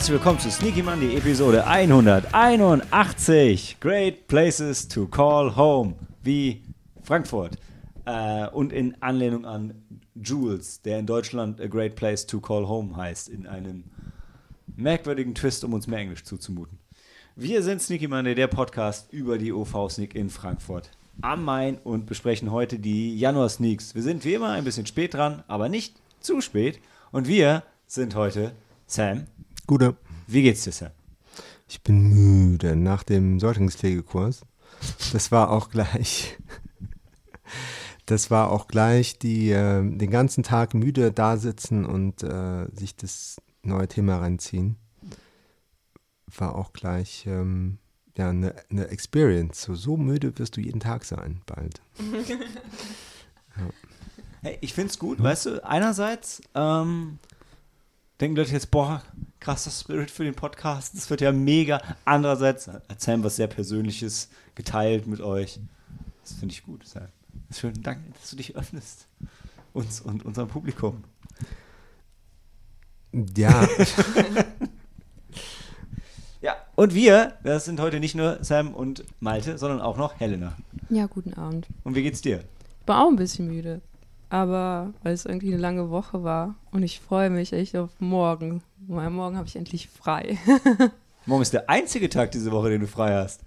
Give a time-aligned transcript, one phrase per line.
[0.00, 3.76] Herzlich willkommen zu Sneaky Monday Episode 181.
[3.80, 5.94] Great Places to Call Home.
[6.22, 6.62] Wie
[7.02, 7.58] Frankfurt.
[8.06, 9.74] Äh, und in Anlehnung an
[10.14, 13.84] Jules, der in Deutschland A Great Place to Call Home heißt, in einem
[14.74, 16.78] merkwürdigen Twist, um uns mehr Englisch zuzumuten.
[17.36, 20.88] Wir sind Sneaky Monday, der Podcast über die OV Sneak in Frankfurt
[21.20, 23.94] am Main und besprechen heute die Januar Sneaks.
[23.94, 26.80] Wir sind wie immer ein bisschen spät dran, aber nicht zu spät.
[27.12, 28.52] Und wir sind heute
[28.86, 29.26] Sam.
[29.70, 29.96] Gute.
[30.26, 30.90] Wie geht's dir, Sam?
[31.68, 34.40] Ich bin müde nach dem Säuglingspflegekurs.
[35.12, 36.36] Das war auch gleich.
[38.06, 42.96] Das war auch gleich die äh, den ganzen Tag müde da sitzen und äh, sich
[42.96, 44.74] das neue Thema reinziehen.
[46.36, 47.78] War auch gleich ähm,
[48.18, 49.62] ja eine ne Experience.
[49.62, 51.80] So, so müde wirst du jeden Tag sein bald.
[54.42, 57.18] Hey, ich find's gut, weißt du, einerseits ähm,
[58.20, 59.02] denken Leute jetzt, boah,
[59.38, 61.80] krasser Spirit für den Podcast, das wird ja mega.
[62.04, 65.58] Andererseits hat Sam was sehr Persönliches geteilt mit euch.
[66.22, 67.08] Das finde ich gut, Sam.
[67.52, 69.06] Schönen Dank, dass du dich öffnest.
[69.72, 71.04] Uns und unserem Publikum.
[73.36, 73.66] Ja,
[76.42, 80.56] Ja, und wir, das sind heute nicht nur Sam und Malte, sondern auch noch Helena.
[80.88, 81.66] Ja, guten Abend.
[81.84, 82.44] Und wie geht's dir?
[82.80, 83.82] Ich war auch ein bisschen müde.
[84.30, 88.62] Aber weil es irgendwie eine lange Woche war und ich freue mich echt auf morgen.
[88.86, 90.38] Weil morgen habe ich endlich frei.
[91.26, 93.42] Morgen ist der einzige Tag diese Woche, den du frei hast.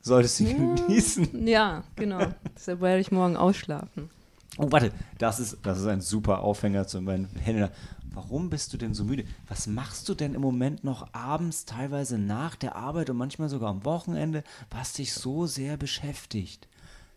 [0.00, 1.46] Solltest du ihn genießen.
[1.46, 2.20] ja, genau.
[2.54, 4.08] Deshalb werde ich morgen ausschlafen.
[4.56, 7.70] Oh, warte, das ist, das ist ein super Aufhänger zu meinen Helena.
[8.14, 9.24] Warum bist du denn so müde?
[9.48, 13.68] Was machst du denn im Moment noch abends, teilweise nach der Arbeit und manchmal sogar
[13.68, 16.68] am Wochenende, was dich so sehr beschäftigt?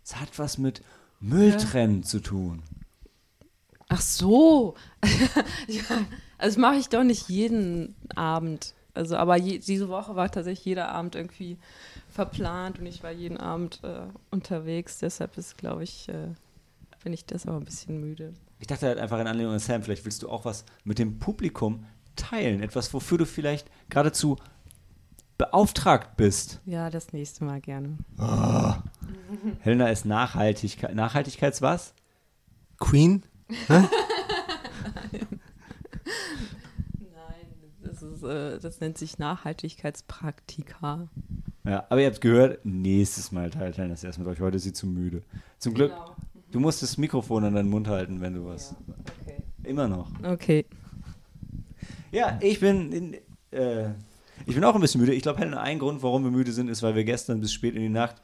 [0.03, 0.81] Es hat was mit
[1.19, 2.63] Mülltrennen zu tun.
[3.89, 4.75] Ach so.
[5.67, 5.81] ja,
[6.37, 8.73] also das mache ich doch nicht jeden Abend.
[8.93, 11.57] Also, aber je, diese Woche war tatsächlich jeder Abend irgendwie
[12.09, 14.99] verplant und ich war jeden Abend äh, unterwegs.
[14.99, 16.29] Deshalb ist, glaube ich, äh,
[17.03, 18.33] bin ich das aber ein bisschen müde.
[18.59, 21.17] Ich dachte halt einfach in Anlehnung an Sam, vielleicht willst du auch was mit dem
[21.19, 21.85] Publikum
[22.15, 22.61] teilen.
[22.61, 24.37] Etwas, wofür du vielleicht geradezu
[25.37, 26.59] beauftragt bist.
[26.65, 27.97] Ja, das nächste Mal gerne.
[29.61, 30.95] Helena ist Nachhaltigkeit.
[30.95, 31.93] Nachhaltigkeits was?
[32.79, 33.23] Queen.
[33.69, 33.87] Nein,
[37.83, 41.07] das, ist, äh, das nennt sich Nachhaltigkeitspraktika.
[41.65, 44.39] Ja, aber ihr habt gehört, nächstes Mal teilt Helena das erst mit euch.
[44.39, 45.23] Heute ist sie zu müde.
[45.57, 46.15] Zum Glück, Genau.
[46.51, 48.75] du musst das Mikrofon an deinen Mund halten, wenn du was.
[49.23, 49.43] Okay.
[49.63, 50.09] Immer noch.
[50.23, 50.65] okay.
[52.11, 52.91] Ja, ich bin.
[52.91, 53.13] In,
[53.51, 53.89] äh,
[54.45, 55.13] ich bin auch ein bisschen müde.
[55.13, 57.75] Ich glaube, Helena, ein Grund, warum wir müde sind, ist, weil wir gestern bis spät
[57.75, 58.15] in die Nacht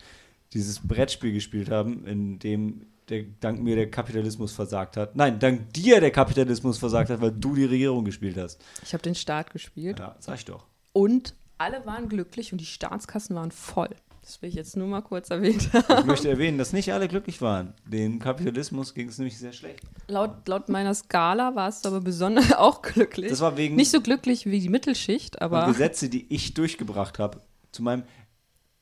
[0.53, 5.15] dieses Brettspiel gespielt haben, in dem der, dank mir der Kapitalismus versagt hat.
[5.15, 8.59] Nein, dank dir der Kapitalismus versagt hat, weil du die Regierung gespielt hast.
[8.83, 10.65] Ich habe den Start gespielt Ja, sag ich doch.
[10.93, 13.89] und alle waren glücklich und die Staatskassen waren voll.
[14.21, 15.99] Das will ich jetzt nur mal kurz erwähnt haben.
[15.99, 17.73] Ich möchte erwähnen, dass nicht alle glücklich waren.
[17.85, 19.81] Dem Kapitalismus ging es nämlich sehr schlecht.
[20.07, 23.29] Laut, laut meiner Skala war es aber besonders auch glücklich.
[23.29, 27.39] Das war wegen Nicht so glücklich wie die Mittelschicht, aber Gesetze, die ich durchgebracht habe.
[27.71, 28.01] Zu meinem.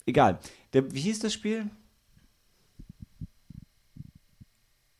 [0.05, 0.39] Egal.
[0.73, 1.69] Der, wie hieß das Spiel?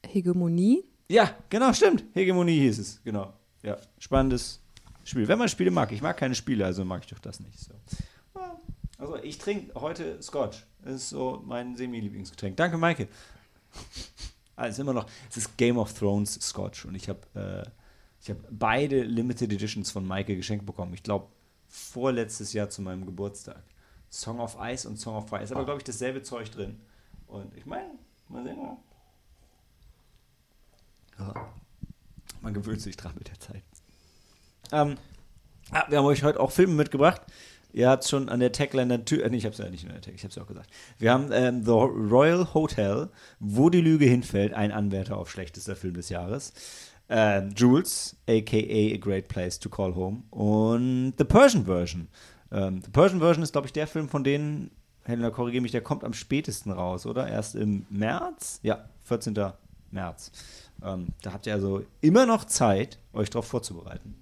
[0.06, 0.84] Hegemonie.
[1.09, 2.03] Ja, genau, stimmt.
[2.14, 3.03] Hegemonie hieß es.
[3.03, 3.34] Genau.
[3.62, 4.62] Ja, spannendes
[5.03, 5.28] Spiel.
[5.28, 5.91] Wenn man Spiele mag.
[5.91, 7.59] Ich mag keine Spiele, also mag ich doch das nicht.
[7.59, 7.74] So.
[8.97, 10.66] Also, ich trinke heute Scotch.
[10.81, 12.56] Das ist so mein semi-Lieblingsgetränk.
[12.56, 13.08] Danke, Maike.
[14.56, 15.08] Also immer noch.
[15.30, 17.70] Es ist Game of Thrones Scotch und ich habe äh,
[18.22, 20.94] ich habe beide Limited Editions von Maike geschenkt bekommen.
[20.94, 21.28] Ich glaube,
[21.67, 23.64] vorletztes Jahr zu meinem Geburtstag.
[24.13, 25.41] Song of Ice und Song of Fire.
[25.41, 26.79] Ist aber, glaube ich, dasselbe Zeug drin.
[27.25, 27.89] Und ich meine,
[28.29, 28.57] mal sehen.
[28.57, 28.77] Ja.
[31.17, 31.53] Ja.
[32.41, 33.63] Man gewöhnt sich dran mit der Zeit.
[34.71, 34.97] Ähm,
[35.71, 37.21] ah, wir haben euch heute auch Filme mitgebracht.
[37.71, 39.89] Ihr habt schon an der Tagline natürlich, äh, nee, ich habe es ja nicht in
[39.89, 40.69] der Tag, ich habe es ja auch gesagt.
[40.99, 45.95] Wir haben ähm, The Royal Hotel, wo die Lüge hinfällt, ein Anwärter auf schlechtester Film
[45.95, 46.53] des Jahres.
[47.09, 52.09] Ähm, Jules, aka A Great Place to Call Home und The Persian Version.
[52.53, 54.70] Ähm, The Persian Version ist, glaube ich, der Film von denen,
[55.03, 57.28] Helena, korrigiere mich, der kommt am spätesten raus, oder?
[57.28, 58.59] Erst im März?
[58.61, 59.35] Ja, 14.
[59.91, 60.32] März.
[60.84, 64.16] Ähm, da habt ihr also immer noch Zeit, euch darauf vorzubereiten.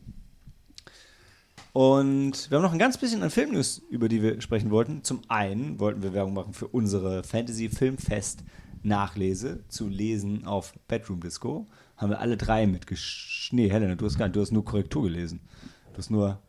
[1.73, 5.03] Und wir haben noch ein ganz bisschen an Filmnews, über die wir sprechen wollten.
[5.03, 8.43] Zum einen wollten wir Werbung machen für unsere Fantasy Filmfest
[8.83, 11.67] Nachlese zu lesen auf Bedroom Disco.
[11.95, 13.49] Haben wir alle drei mitgesch...
[13.53, 15.39] Nee, Helena, du hast gar nicht, du hast nur Korrektur gelesen.
[15.93, 16.39] Du hast nur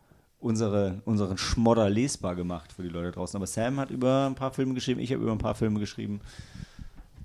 [0.43, 3.37] unsere, unseren Schmodder lesbar gemacht für die Leute draußen.
[3.37, 6.21] Aber Sam hat über ein paar Filme geschrieben, ich habe über ein paar Filme geschrieben,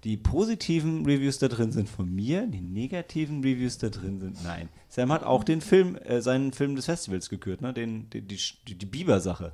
[0.03, 4.69] die positiven Reviews da drin sind von mir, die negativen Reviews da drin sind nein.
[4.89, 7.73] Sam hat auch den Film, äh, seinen Film des Festivals gekürt, ne?
[7.73, 9.51] Den, den die, die, die Biber-Sache.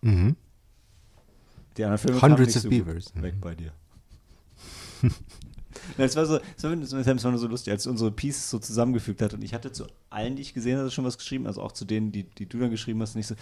[0.00, 0.36] Mhm.
[1.76, 3.12] Die anderen Filme Hundreds of so Beavers.
[3.14, 3.72] Weg bei dir.
[5.98, 9.54] Es war so, es war, so lustig, als unsere Pieces so zusammengefügt hat und ich
[9.54, 12.24] hatte zu allen, die ich gesehen hatte, schon was geschrieben, also auch zu denen, die,
[12.24, 13.34] die du dann geschrieben hast, nicht so.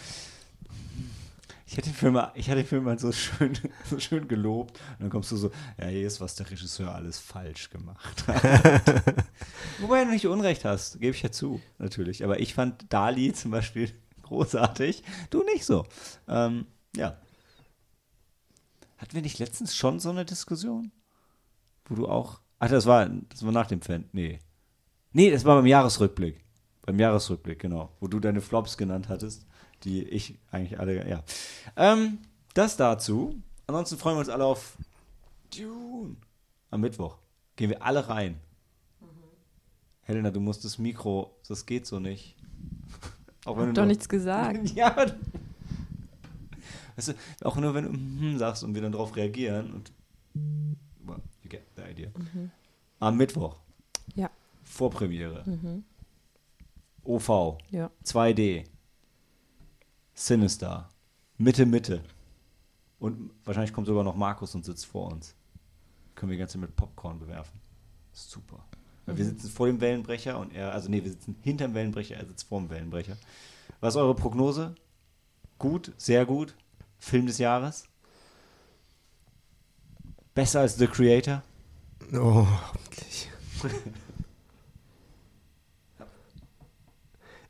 [1.68, 3.58] Ich hatte den Film, mal- ich hatte den Film mal so schön,
[3.90, 7.18] so schön gelobt und dann kommst du so, ja, hier ist, was der Regisseur alles
[7.18, 9.04] falsch gemacht hat.
[9.80, 12.22] Wobei du nicht Unrecht hast, gebe ich ja zu, natürlich.
[12.24, 13.90] Aber ich fand Dali zum Beispiel
[14.22, 15.86] großartig, du nicht so.
[16.28, 17.16] Ähm, ja.
[18.98, 20.92] Hatten wir nicht letztens schon so eine Diskussion?
[21.86, 22.40] Wo du auch.
[22.58, 24.04] Ach, das war, das war nach dem Fan.
[24.12, 24.38] Nee.
[25.12, 26.44] Nee, das war beim Jahresrückblick.
[26.82, 27.90] Beim Jahresrückblick, genau.
[28.00, 29.46] Wo du deine Flops genannt hattest,
[29.84, 31.22] die ich eigentlich alle, ja.
[31.76, 32.18] Ähm,
[32.54, 33.34] das dazu.
[33.66, 34.76] Ansonsten freuen wir uns alle auf
[35.56, 36.16] Dune.
[36.70, 37.18] Am Mittwoch.
[37.56, 38.40] Gehen wir alle rein.
[40.02, 42.36] Helena, du musst das Mikro, das geht so nicht.
[43.44, 44.70] Auch wenn Hab du doch nichts gesagt.
[44.74, 45.14] ja, aber.
[46.96, 47.12] Weißt du,
[47.42, 49.92] auch nur wenn du mhm sagst und wir dann darauf reagieren und.
[51.04, 52.10] Well, you get the idea.
[52.98, 53.56] Am Mittwoch.
[54.14, 54.30] Ja.
[54.62, 55.42] Vorpremiere.
[55.46, 55.84] Mhm.
[57.04, 57.58] OV.
[57.70, 57.90] Ja.
[58.04, 58.64] 2D.
[60.14, 60.88] Sinister.
[61.38, 62.02] Mitte, Mitte.
[62.98, 65.34] Und wahrscheinlich kommt sogar noch Markus und sitzt vor uns.
[66.14, 67.60] Können wir die ganze Zeit mit Popcorn bewerfen.
[68.12, 68.64] Super.
[69.04, 72.26] Weil wir sitzen vor dem Wellenbrecher und er, also nee, wir sitzen hinterm Wellenbrecher, er
[72.26, 73.16] sitzt vor dem Wellenbrecher.
[73.80, 74.74] Was ist eure Prognose?
[75.58, 76.56] Gut, sehr gut.
[76.98, 77.84] Film des Jahres?
[80.34, 81.42] Besser als The Creator?
[82.12, 83.30] Oh, hoffentlich.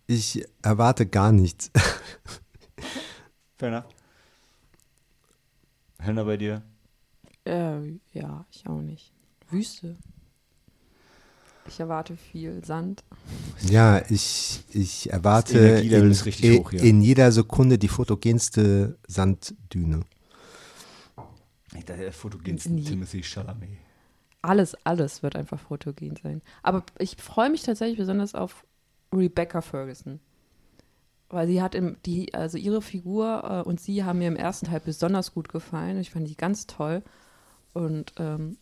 [0.06, 1.70] Ich erwarte gar nichts.
[3.56, 3.84] Fair enough.
[5.98, 6.62] Helena bei dir?
[7.44, 9.12] Äh, ja, ich auch nicht.
[9.50, 9.96] Wüste.
[11.68, 13.02] Ich erwarte viel Sand.
[13.62, 16.82] Ja, ich, ich erwarte in, ist richtig in, hoch hier.
[16.82, 20.02] in jeder Sekunde die fotogenste Sanddüne.
[21.74, 22.70] Ich dachte, der fotogenste.
[22.76, 23.85] Timothy Chalamet.
[24.46, 26.42] Alles, alles wird einfach fotogen sein.
[26.62, 28.64] Aber ich freue mich tatsächlich besonders auf
[29.12, 30.20] Rebecca Ferguson.
[31.28, 34.66] Weil sie hat im, die, also ihre Figur äh, und sie haben mir im ersten
[34.66, 35.98] Teil besonders gut gefallen.
[35.98, 37.02] Ich fand die ganz toll.
[37.72, 38.56] Und ähm,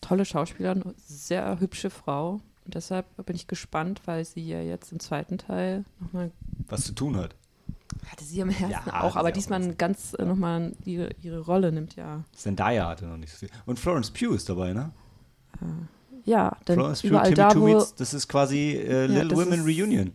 [0.00, 2.40] tolle Schauspielerin, sehr hübsche Frau.
[2.64, 6.30] Und deshalb bin ich gespannt, weil sie ja jetzt im zweiten Teil nochmal
[6.68, 7.34] Was zu tun hat.
[8.10, 9.76] hatte sie am ersten Ja, auch, aber auch diesmal alles.
[9.76, 12.24] ganz äh, nochmal ihre, ihre Rolle nimmt, ja.
[12.32, 13.50] Zendaya hatte noch nicht so viel.
[13.66, 14.92] Und Florence Pugh ist dabei, ne?
[16.24, 17.64] Ja, denn Florence Pugh, überall Timmy da, wo.
[17.66, 20.12] meets, das ist quasi äh, Little das Women ist- Reunion.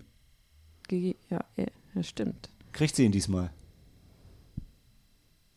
[0.92, 1.14] Ja,
[1.58, 1.66] ja,
[1.96, 2.50] ja, stimmt.
[2.72, 3.50] Kriegt sie ihn diesmal?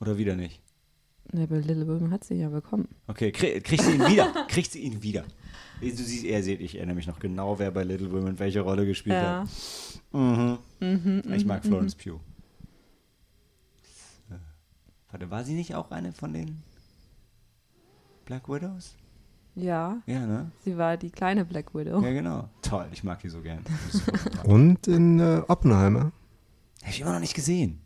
[0.01, 0.63] Oder wieder nicht?
[1.33, 2.89] Ne, bei Little Women hat sie ja bekommen.
[3.07, 4.33] Okay, krieg, kriegt sie ihn wieder?
[4.49, 5.25] kriegt sie ihn wieder?
[5.81, 8.87] Du siehst, er seht, ich erinnere mich noch genau, wer bei Little Women welche Rolle
[8.87, 9.41] gespielt Ja.
[9.41, 9.49] hat.
[10.13, 10.59] Mhm.
[10.81, 12.21] Mhm, Ich mhm, mag Florence Pugh.
[14.31, 14.35] Äh,
[15.11, 16.63] Warte, war sie nicht auch eine von den
[18.25, 18.95] Black Widows?
[19.57, 20.51] Ja, Ja, ne?
[20.65, 22.03] sie war die kleine Black Widow.
[22.03, 22.49] Ja, genau.
[22.61, 23.65] Toll, ich mag die so gern.
[24.45, 26.13] Und in äh, Oppenheimer.
[26.83, 27.81] Hab ich immer noch nicht gesehen.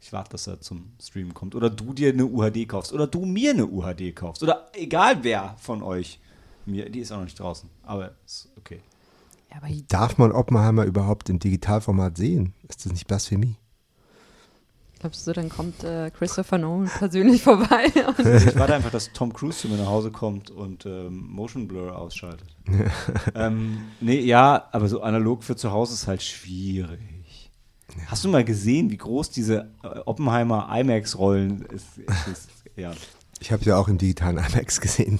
[0.00, 1.54] Ich warte, dass er zum Stream kommt.
[1.54, 2.92] Oder du dir eine UHD kaufst.
[2.92, 4.42] Oder du mir eine UHD kaufst.
[4.42, 6.20] Oder egal wer von euch.
[6.66, 7.68] Mir, die ist auch noch nicht draußen.
[7.82, 8.80] Aber ist okay.
[9.50, 12.54] Ja, aber Darf man Oppenheimer überhaupt im Digitalformat sehen?
[12.68, 13.56] Ist das nicht Blasphemie?
[15.02, 17.86] Glaubst du, dann kommt äh, Christopher Nolan persönlich vorbei?
[17.86, 21.98] Ich warte einfach, dass Tom Cruise zu mir nach Hause kommt und ähm, Motion Blur
[21.98, 22.56] ausschaltet.
[23.34, 27.00] ähm, nee, ja, aber so analog für zu Hause ist halt schwierig.
[28.06, 31.98] Hast du mal gesehen, wie groß diese äh, Oppenheimer IMAX-Rollen ist?
[32.30, 32.48] ist?
[32.76, 32.92] Ja.
[33.40, 35.18] Ich habe ja auch im digitalen IMAX gesehen.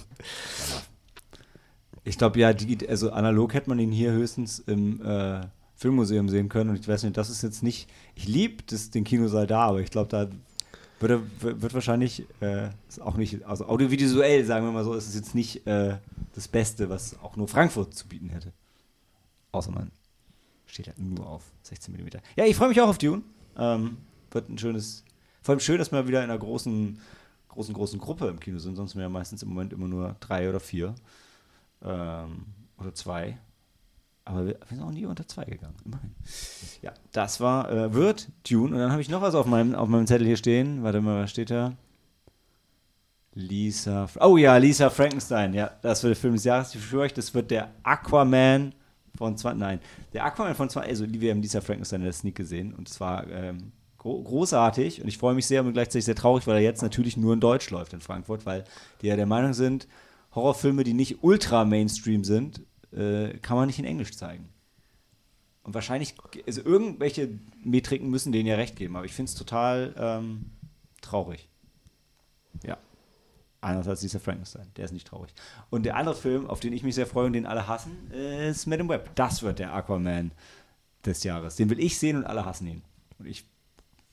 [2.05, 5.41] Ich glaube, ja, die, also analog hätte man ihn hier höchstens im äh,
[5.83, 6.71] Filmmuseum sehen können.
[6.71, 7.89] Und ich weiß nicht, das ist jetzt nicht.
[8.15, 10.29] Ich liebe den Kinosaal da, aber ich glaube, da
[11.01, 11.11] wird,
[11.43, 12.71] er- wird wahrscheinlich äh,
[13.01, 15.99] auch nicht, also audiovisuell, sagen wir mal so, ist es jetzt nicht äh,
[16.35, 18.53] das Beste, was auch nur Frankfurt zu bieten hätte.
[19.51, 19.91] Außer man
[20.67, 22.07] steht halt nur auf 16 mm.
[22.37, 23.23] Ja, ich freue mich auch auf Dune.
[23.59, 23.99] Ähm,
[24.31, 25.05] wird ein schönes,
[25.43, 26.99] vor allem schön, dass wir wieder in einer großen,
[27.49, 28.77] großen, großen Gruppe im Kino sind.
[28.77, 30.95] Sonst sind wir ja meistens im Moment immer nur drei oder vier.
[31.85, 32.45] Ähm,
[32.79, 33.39] oder zwei.
[34.25, 36.15] Aber wir, sind auch nie unter zwei gegangen, immerhin.
[36.81, 38.73] Ja, das war, äh, wird Dune.
[38.73, 40.83] Und dann habe ich noch was auf meinem, auf meinem Zettel hier stehen.
[40.83, 41.73] Warte mal, was steht da?
[43.35, 44.09] Lisa.
[44.21, 45.55] Oh ja, Lisa Frankenstein.
[45.55, 46.75] Ja, das wird der Film des Jahres.
[46.75, 48.75] Ich schwöre euch, das wird der Aquaman
[49.17, 49.59] von 20.
[49.59, 49.81] Nein,
[50.13, 50.91] der Aquaman von 20.
[50.91, 52.75] Also, wir haben Lisa Frankenstein in der Sneak gesehen.
[52.75, 55.03] Und es war ähm, gro großartig.
[55.03, 57.41] Und ich freue mich sehr und gleichzeitig sehr traurig, weil er jetzt natürlich nur in
[57.41, 58.65] Deutsch läuft in Frankfurt, weil
[59.01, 59.89] die ja der Meinung sind,
[60.35, 62.63] Horrorfilme, die nicht ultra Mainstream sind,
[62.93, 64.49] äh, kann man nicht in Englisch zeigen.
[65.63, 66.15] Und wahrscheinlich,
[66.47, 67.29] also irgendwelche
[67.63, 70.51] Metriken müssen denen ja recht geben, aber ich finde es total ähm,
[71.01, 71.49] traurig.
[72.65, 72.79] Ja.
[73.61, 75.33] Als dieser Frankenstein, der ist nicht traurig.
[75.71, 78.67] Und der andere Film, auf den ich mich sehr freue und den alle hassen, ist
[78.67, 79.11] Madame Web.
[79.15, 80.33] Das wird der Aquaman
[81.05, 81.55] des Jahres.
[81.55, 82.83] Den will ich sehen und alle hassen ihn.
[83.21, 83.45] Und ich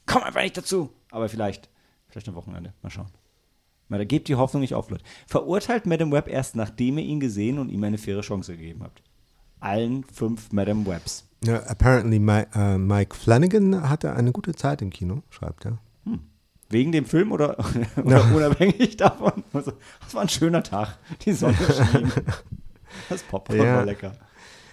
[0.05, 0.91] komme einfach nicht dazu.
[1.09, 1.67] Aber vielleicht,
[2.09, 2.73] vielleicht am Wochenende.
[2.83, 3.09] Mal schauen.
[3.97, 5.03] Da gebt die Hoffnung nicht auf, Leute.
[5.27, 9.01] Verurteilt Madame Web erst, nachdem ihr ihn gesehen und ihm eine faire Chance gegeben habt.
[9.59, 11.25] Allen fünf Madame Webs.
[11.43, 15.79] Ja, apparently Mike, uh, Mike Flanagan hatte eine gute Zeit im Kino, schreibt er.
[16.05, 16.19] Hm.
[16.69, 17.57] Wegen dem Film oder,
[18.03, 19.43] oder unabhängig davon?
[19.53, 20.97] Also, das war ein schöner Tag.
[21.25, 21.55] Die Sonne
[21.91, 22.11] schien.
[23.09, 23.77] Das Popcorn ja.
[23.77, 24.13] war lecker.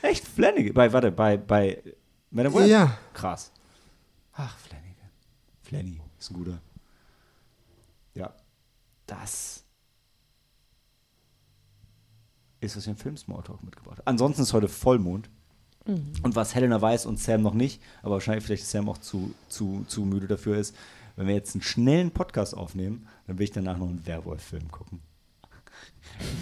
[0.02, 0.74] Echt Flanagan?
[0.74, 1.82] Bei, warte, bei, bei
[2.30, 2.68] Madame Web?
[2.68, 2.98] Ja.
[3.14, 3.52] Krass.
[4.34, 4.86] Ach, Flanagan.
[5.62, 6.58] Flanny ist ein guter.
[9.06, 9.64] Das
[12.60, 14.06] ist, was ich im Film Smalltalk mitgebracht habe.
[14.06, 15.30] Ansonsten ist heute Vollmond.
[15.86, 16.12] Mhm.
[16.22, 19.84] Und was Helena weiß und Sam noch nicht, aber wahrscheinlich vielleicht Sam auch zu, zu,
[19.86, 20.74] zu müde dafür ist,
[21.14, 25.00] wenn wir jetzt einen schnellen Podcast aufnehmen, dann will ich danach noch einen Werwolf-Film gucken.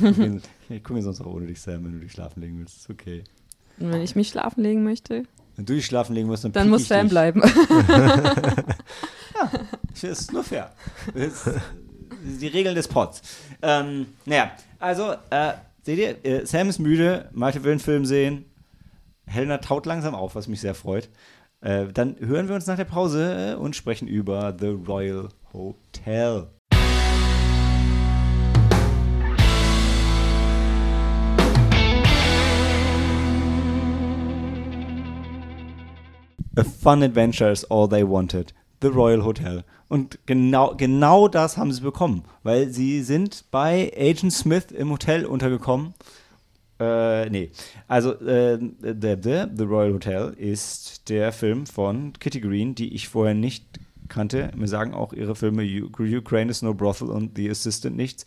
[0.68, 2.78] ich gucke mir sonst auch ohne dich, Sam, wenn du dich schlafen legen willst.
[2.78, 3.25] Ist okay.
[3.78, 5.25] Und wenn ich mich schlafen legen möchte?
[5.56, 7.11] Wenn du dich schlafen legen musst, dann Dann muss Sam dich.
[7.11, 7.42] bleiben.
[7.78, 9.50] ja,
[9.90, 10.73] das ist nur fair.
[11.12, 11.50] Ist
[12.25, 13.23] die Regeln des Pods.
[13.62, 15.52] Ähm, naja, also, äh,
[15.83, 18.47] seht ihr, äh, Sam ist müde, Malte will einen Film sehen,
[19.26, 21.09] Helena taut langsam auf, was mich sehr freut.
[21.61, 26.49] Äh, dann hören wir uns nach der Pause und sprechen über The Royal Hotel.
[36.57, 38.52] A fun adventure is all they wanted.
[38.85, 39.64] The Royal Hotel.
[39.88, 45.25] Und genau, genau das haben sie bekommen, weil sie sind bei Agent Smith im Hotel
[45.25, 45.95] untergekommen
[46.81, 47.50] äh, nee.
[47.87, 53.09] Also, äh, the, the, the Royal Hotel ist der Film von Kitty Green, die ich
[53.09, 54.50] vorher nicht kannte.
[54.57, 58.26] Mir sagen auch ihre Filme Ukraine is no brothel und The Assistant nichts.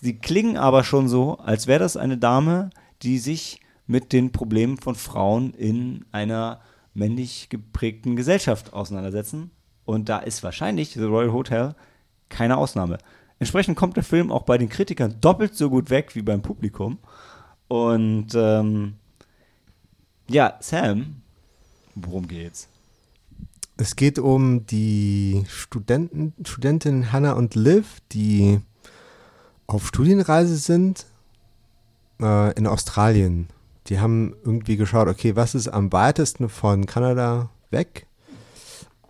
[0.00, 2.70] Sie klingen aber schon so, als wäre das eine Dame,
[3.02, 6.60] die sich mit den Problemen von Frauen in einer
[6.94, 9.50] männlich geprägten Gesellschaft auseinandersetzen.
[9.90, 11.74] Und da ist wahrscheinlich The Royal Hotel
[12.28, 12.98] keine Ausnahme.
[13.40, 16.98] Entsprechend kommt der Film auch bei den Kritikern doppelt so gut weg wie beim Publikum.
[17.66, 18.94] Und ähm,
[20.28, 21.22] ja, Sam,
[21.96, 22.68] worum geht's?
[23.78, 28.60] Es geht um die Studenten, Studentin Hannah und Liv, die
[29.66, 31.04] auf Studienreise sind
[32.22, 33.48] äh, in Australien.
[33.88, 38.06] Die haben irgendwie geschaut, okay, was ist am weitesten von Kanada weg?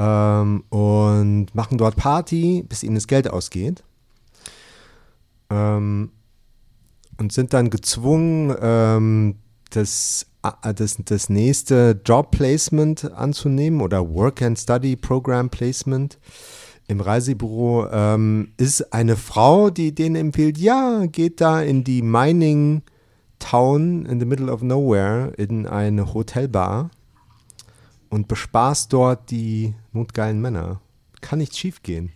[0.00, 3.84] Ähm, und machen dort Party, bis ihnen das Geld ausgeht.
[5.50, 6.10] Ähm,
[7.18, 9.34] und sind dann gezwungen, ähm,
[9.68, 16.18] das, äh, das, das nächste Job Placement anzunehmen oder Work and Study Program Placement
[16.88, 17.86] im Reisebüro.
[17.92, 22.80] Ähm, ist eine Frau, die denen empfiehlt, ja, geht da in die Mining
[23.38, 26.90] Town in the middle of nowhere in eine Hotelbar
[28.10, 30.80] und bespaßt dort die notgeilen Männer.
[31.20, 32.12] Kann nicht schief gehen.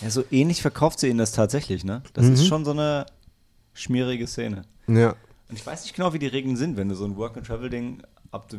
[0.00, 2.02] Ja, so ähnlich verkauft sie ihnen das tatsächlich, ne?
[2.14, 2.32] Das mhm.
[2.34, 3.06] ist schon so eine
[3.74, 4.62] schmierige Szene.
[4.88, 5.10] Ja.
[5.48, 8.02] Und ich weiß nicht genau, wie die Regeln sind, wenn du so ein Work-and-Travel-Ding,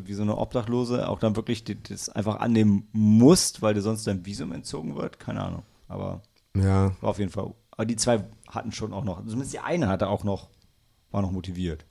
[0.04, 4.24] wie so eine Obdachlose, auch dann wirklich das einfach annehmen musst, weil dir sonst dein
[4.24, 5.18] Visum entzogen wird.
[5.18, 5.62] Keine Ahnung.
[5.88, 6.22] Aber
[6.54, 6.92] ja.
[7.00, 7.54] war auf jeden Fall.
[7.70, 10.48] Aber die zwei hatten schon auch noch, zumindest die eine hatte auch noch,
[11.10, 11.86] war noch motiviert.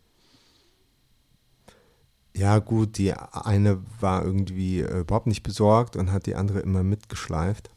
[2.36, 6.84] Ja, gut, die eine war irgendwie äh, überhaupt nicht besorgt und hat die andere immer
[6.84, 7.70] mitgeschleift.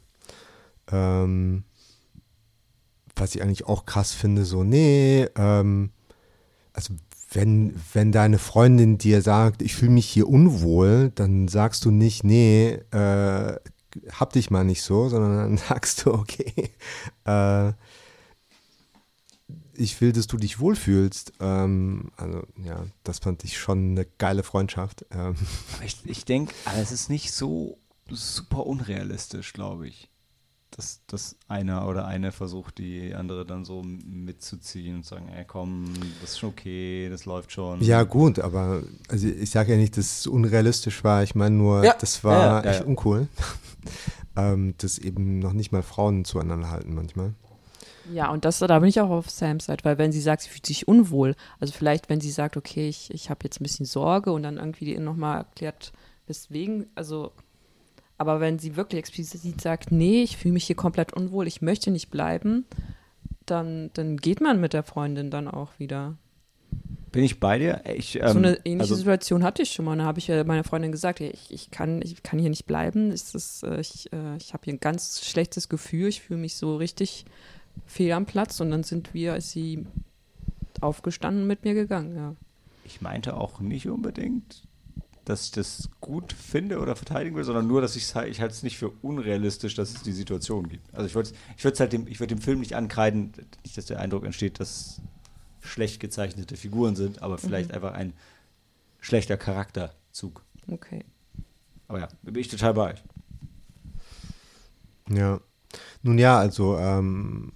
[0.90, 1.64] Ähm,
[3.16, 5.90] was ich eigentlich auch krass finde, so, nee, ähm,
[6.72, 6.94] also
[7.32, 12.24] wenn, wenn deine Freundin dir sagt, ich fühle mich hier unwohl, dann sagst du nicht,
[12.24, 13.56] nee, äh,
[14.12, 16.70] hab dich mal nicht so, sondern dann sagst du, okay,
[17.24, 17.72] äh,
[19.76, 21.32] ich will, dass du dich wohlfühlst.
[21.40, 25.06] Ähm, also ja, das fand ich schon eine geile Freundschaft.
[25.10, 25.34] Ähm.
[25.84, 27.78] Ich, ich denke, es ist nicht so
[28.08, 30.10] super unrealistisch, glaube ich
[30.76, 35.92] dass, dass einer oder eine versucht, die andere dann so mitzuziehen und sagen, ey komm,
[36.20, 37.80] das ist schon okay, das läuft schon.
[37.80, 41.22] Ja gut, aber also ich sage ja nicht, dass es unrealistisch war.
[41.22, 41.94] Ich meine nur, ja.
[41.98, 43.28] das war ja, ja, echt uncool,
[44.36, 47.34] ähm, dass eben noch nicht mal Frauen zueinander halten manchmal.
[48.12, 50.50] Ja, und das, da bin ich auch auf Sams Seite, weil wenn sie sagt, sie
[50.50, 53.86] fühlt sich unwohl, also vielleicht, wenn sie sagt, okay, ich, ich habe jetzt ein bisschen
[53.86, 55.92] Sorge und dann irgendwie nochmal erklärt,
[56.26, 57.32] weswegen, also
[58.16, 61.90] aber wenn sie wirklich explizit sagt, nee, ich fühle mich hier komplett unwohl, ich möchte
[61.90, 62.64] nicht bleiben,
[63.46, 66.16] dann, dann geht man mit der Freundin dann auch wieder.
[67.10, 67.82] Bin ich bei dir?
[67.94, 69.96] Ich, ähm, so eine ähnliche also, Situation hatte ich schon mal.
[69.96, 73.12] Da habe ich ja meiner Freundin gesagt, ich, ich, kann, ich kann hier nicht bleiben.
[73.12, 76.08] Ist das, äh, ich äh, ich habe hier ein ganz schlechtes Gefühl.
[76.08, 77.24] Ich fühle mich so richtig
[77.86, 78.60] fehl am Platz.
[78.60, 79.86] Und dann sind wir, ist sie
[80.80, 82.36] aufgestanden mit mir gegangen, ja.
[82.84, 84.66] Ich meinte auch nicht unbedingt,
[85.24, 88.52] dass ich das gut finde oder verteidigen will, sondern nur, dass ich halt, ich halte
[88.52, 90.92] es nicht für unrealistisch, dass es die Situation gibt.
[90.92, 93.86] Also ich würde ich würde halt dem, ich würde dem Film nicht ankreiden, nicht, dass
[93.86, 95.00] der Eindruck entsteht, dass
[95.62, 97.74] schlecht gezeichnete Figuren sind, aber vielleicht Mhm.
[97.76, 98.12] einfach ein
[99.00, 100.42] schlechter Charakterzug.
[100.70, 101.04] Okay.
[101.88, 103.02] Aber ja, da bin ich total bei euch.
[105.08, 105.40] Ja.
[106.02, 107.52] Nun ja, also ähm,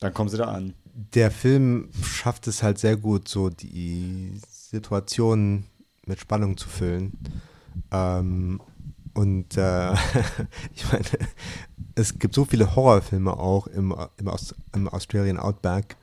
[0.00, 0.74] Dann kommen sie da an.
[0.92, 5.64] der Film schafft es halt sehr gut, so die Situation
[6.06, 7.12] mit Spannung zu füllen.
[7.90, 8.60] Ähm,
[9.14, 9.92] und äh,
[10.74, 11.04] ich meine,
[11.94, 15.96] es gibt so viele Horrorfilme auch im, im, Aus, im Australian Outback,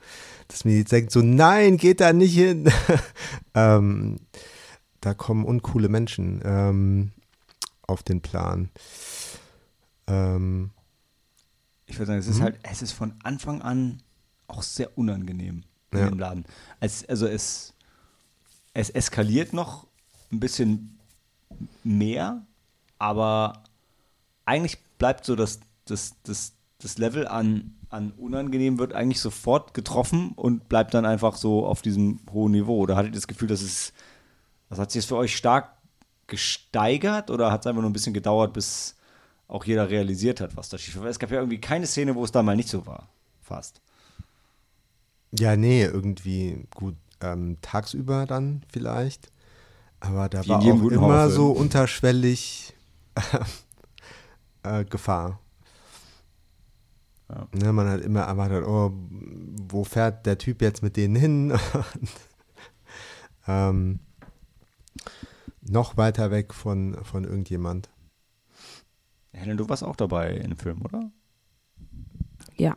[0.48, 2.70] dass mir jetzt denkt so, nein, geht da nicht hin.
[3.54, 4.20] ähm,
[5.00, 7.12] da kommen uncoole Menschen ähm,
[7.86, 8.70] auf den Plan.
[10.06, 10.70] Ähm,
[11.88, 12.42] Ich würde sagen, es ist Mhm.
[12.44, 14.02] halt, es ist von Anfang an
[14.46, 16.08] auch sehr unangenehm in Ja.
[16.08, 16.44] dem Laden.
[16.80, 17.74] Es, also es,
[18.74, 19.86] es eskaliert noch
[20.30, 20.98] ein bisschen
[21.82, 22.46] mehr,
[22.98, 23.64] aber
[24.44, 30.32] eigentlich bleibt so das, das, das, das Level an, an unangenehm wird eigentlich sofort getroffen
[30.36, 32.76] und bleibt dann einfach so auf diesem hohen Niveau.
[32.78, 33.92] Oder hattet ihr das Gefühl, dass es,
[34.68, 35.72] das hat sich das für euch stark
[36.26, 38.94] gesteigert oder hat es einfach nur ein bisschen gedauert, bis
[39.48, 41.06] auch jeder realisiert hat, was da schief war?
[41.06, 43.08] Es gab ja irgendwie keine Szene, wo es da mal nicht so war.
[43.40, 43.80] Fast.
[45.32, 49.32] Ja, nee, irgendwie gut ähm, tagsüber dann vielleicht.
[50.00, 51.32] Aber da Wie war auch immer Horrorfilm.
[51.32, 52.74] so unterschwellig
[54.62, 55.40] äh, Gefahr.
[57.28, 57.46] Ja.
[57.52, 58.92] Ne, man hat immer erwartet, oh,
[59.70, 61.58] wo fährt der Typ jetzt mit denen hin?
[63.48, 64.00] Ähm,
[65.62, 67.88] noch weiter weg von, von irgendjemand.
[69.38, 71.10] Helen, du warst auch dabei in dem Film, oder?
[72.56, 72.74] Ja.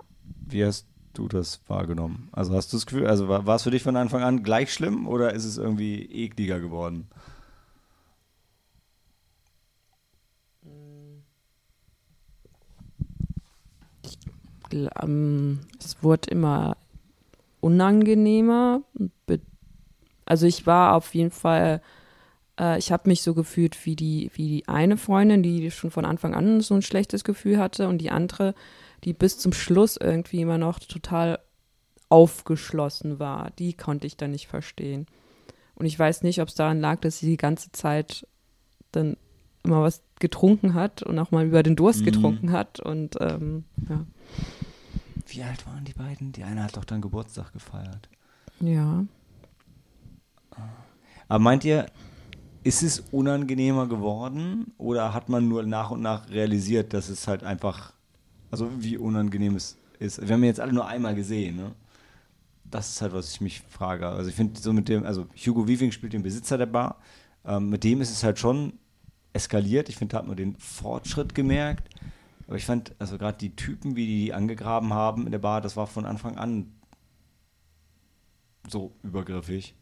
[0.48, 2.30] Wie hast du das wahrgenommen?
[2.32, 4.74] Also hast du das Gefühl, also war, war es für dich von Anfang an gleich
[4.74, 7.10] schlimm oder ist es irgendwie ekliger geworden?
[15.02, 16.78] Ähm, es wurde immer
[17.60, 18.82] unangenehmer.
[20.26, 21.82] Also ich war auf jeden Fall,
[22.60, 26.06] äh, ich habe mich so gefühlt wie die, wie die eine Freundin, die schon von
[26.06, 28.54] Anfang an so ein schlechtes Gefühl hatte und die andere,
[29.04, 31.40] die bis zum Schluss irgendwie immer noch total
[32.10, 33.52] aufgeschlossen war.
[33.58, 35.06] Die konnte ich dann nicht verstehen.
[35.76, 38.28] Und ich weiß nicht, ob es daran lag, dass sie die ganze Zeit
[38.92, 39.16] dann
[39.64, 42.06] immer was getrunken hat und auch mal über den Durst Mhm.
[42.06, 44.06] getrunken hat und ähm, ja.
[45.28, 46.32] Wie alt waren die beiden?
[46.34, 48.10] Die eine hat doch dann Geburtstag gefeiert.
[48.60, 49.06] Ja.
[51.28, 51.86] Aber meint ihr,
[52.64, 57.44] ist es unangenehmer geworden oder hat man nur nach und nach realisiert, dass es halt
[57.44, 57.94] einfach,
[58.52, 60.22] also wie unangenehm es ist?
[60.22, 61.72] Wir haben ihn jetzt alle nur einmal gesehen, ne?
[62.64, 64.08] Das ist halt, was ich mich frage.
[64.08, 67.02] Also ich finde so mit dem, also Hugo Weaving spielt den Besitzer der Bar.
[67.44, 68.74] Ähm, mit dem ist es halt schon
[69.34, 69.90] eskaliert.
[69.90, 71.90] Ich finde, da hat man den Fortschritt gemerkt.
[72.48, 75.60] Aber ich fand, also gerade die Typen, wie die die angegraben haben in der Bar,
[75.60, 76.72] das war von Anfang an
[78.70, 79.76] so übergriffig.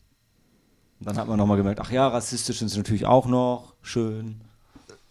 [0.99, 3.73] Und dann hat man nochmal gemerkt, ach ja, rassistisch sind sie natürlich auch noch.
[3.81, 4.41] Schön.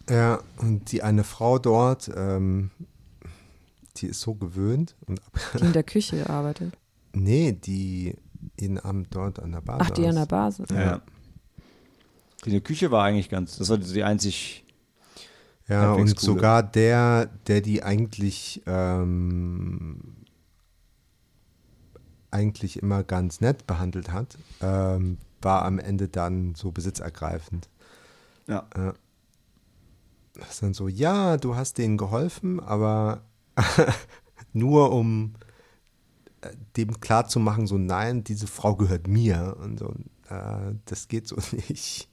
[0.09, 2.71] Ja, und die eine Frau dort, ähm,
[3.97, 4.95] die ist so gewöhnt.
[5.07, 5.19] Und
[5.59, 6.77] Die in der Küche arbeitet.
[7.13, 8.15] nee, die
[8.59, 10.25] jeden Abend dort an der Bar Ach, die an der.
[10.25, 10.69] Basis.
[10.71, 11.01] Ja.
[12.45, 14.63] Die Küche war eigentlich ganz, das war die einzig,
[15.67, 16.19] Ja, und coole.
[16.19, 19.99] sogar der, der die eigentlich ähm,
[22.31, 27.69] eigentlich immer ganz nett behandelt hat, ähm, war am Ende dann so besitzergreifend.
[28.47, 28.65] ja.
[28.75, 28.93] Ja.
[30.33, 33.23] Das ist dann so, ja, du hast denen geholfen, aber
[34.53, 35.33] nur um
[36.41, 39.93] äh, dem klarzumachen, so nein, diese Frau gehört mir und so,
[40.29, 42.07] äh, das geht so nicht.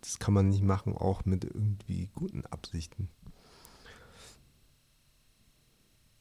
[0.00, 3.08] Das kann man nicht machen, auch mit irgendwie guten Absichten.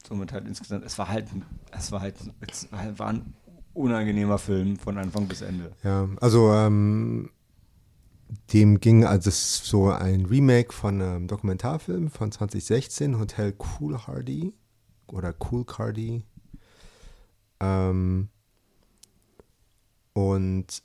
[0.07, 1.27] somit halt insgesamt, es war halt,
[1.71, 3.33] es war halt, es war war ein
[3.73, 5.71] unangenehmer Film von Anfang bis Ende.
[5.83, 7.29] Ja, also ähm,
[8.51, 13.97] dem ging, also es ist so ein Remake von einem Dokumentarfilm von 2016, Hotel Cool
[13.97, 14.53] Hardy
[15.07, 16.23] oder Cool Cardi.
[17.59, 18.29] Ähm,
[20.13, 20.83] und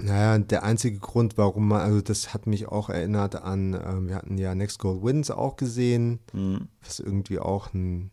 [0.00, 4.14] Naja, der einzige Grund, warum man, also das hat mich auch erinnert an, ähm, wir
[4.14, 6.68] hatten ja Next Gold Wins auch gesehen, Mhm.
[6.82, 8.12] was irgendwie auch ein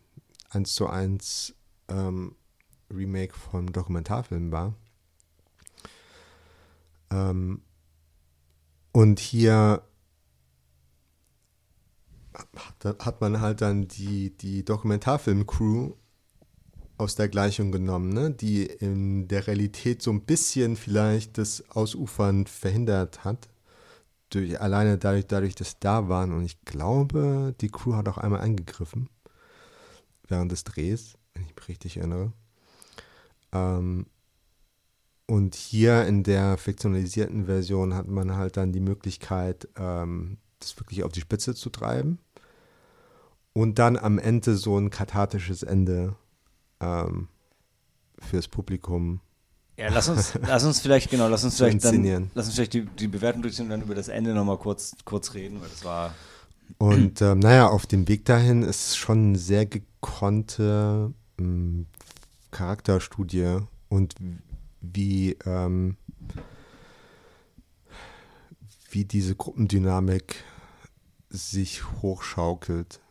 [0.50, 1.54] 1 zu 1
[1.90, 2.34] ähm,
[2.94, 4.76] Remake vom Dokumentarfilm war.
[7.12, 7.62] Ähm,
[8.92, 9.84] und hier
[13.00, 15.94] hat, man halt dann die, die Dokumentarfilm-Crew
[16.98, 18.32] aus der Gleichung genommen, ne?
[18.32, 23.50] die in der Realität so ein bisschen vielleicht das Ausufern verhindert hat.
[24.30, 26.34] Durch, alleine dadurch, dadurch, dass da waren.
[26.34, 29.10] Und ich glaube, die Crew hat auch einmal eingegriffen
[30.28, 32.34] während des Drehs, wenn ich mich richtig erinnere.
[33.56, 34.06] Ähm,
[35.28, 41.04] und hier in der fiktionalisierten Version hat man halt dann die Möglichkeit, ähm, das wirklich
[41.04, 42.20] auf die Spitze zu treiben.
[43.54, 46.16] Und dann am Ende so ein kathartisches Ende
[46.82, 47.30] ähm,
[48.20, 49.22] fürs Publikum.
[49.78, 52.86] Ja, lass uns, lass uns vielleicht, genau, lass uns vielleicht dann, lass uns vielleicht die,
[52.86, 56.14] die Bewertung durchziehen und dann über das Ende nochmal kurz, kurz reden, weil das war,
[56.78, 61.88] Und ähm, naja, auf dem Weg dahin ist schon eine sehr gekonnte ähm,
[62.56, 63.58] Charakterstudie
[63.90, 64.16] und
[64.80, 65.98] wie, ähm,
[68.90, 70.46] wie diese Gruppendynamik
[71.30, 73.02] sich hochschaukelt.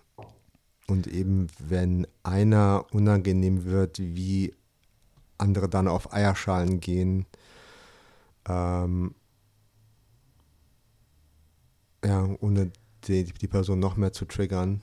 [0.87, 4.54] Und eben, wenn einer unangenehm wird, wie
[5.37, 7.26] andere dann auf Eierschalen gehen.
[8.48, 9.14] Ähm,
[12.02, 12.70] ja, ohne
[13.04, 14.80] die, die Person noch mehr zu triggern.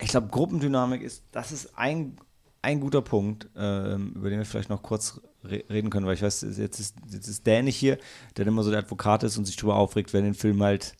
[0.00, 2.16] ich glaube, Gruppendynamik ist, das ist ein,
[2.64, 6.22] ein guter Punkt, ähm, über den wir vielleicht noch kurz re reden können, weil ich
[6.22, 7.98] weiß, jetzt ist, jetzt ist Dan nicht hier,
[8.36, 10.94] der immer so der Advokat ist und sich darüber aufregt, wenn in Film halt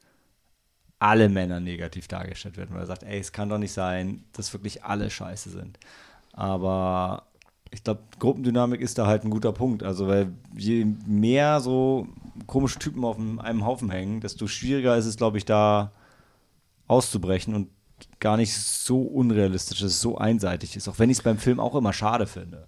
[0.99, 4.53] alle Männer negativ dargestellt werden, weil er sagt, ey, es kann doch nicht sein, dass
[4.53, 5.79] wirklich alle scheiße sind.
[6.33, 7.27] Aber
[7.71, 9.83] ich glaube, Gruppendynamik ist da halt ein guter Punkt.
[9.83, 12.07] Also, weil je mehr so
[12.47, 15.93] komische Typen auf einem Haufen hängen, desto schwieriger ist es, glaube ich, da
[16.87, 17.69] auszubrechen und
[18.21, 21.75] gar nicht so unrealistisch ist, so einseitig ist, auch wenn ich es beim Film auch
[21.75, 22.67] immer schade finde.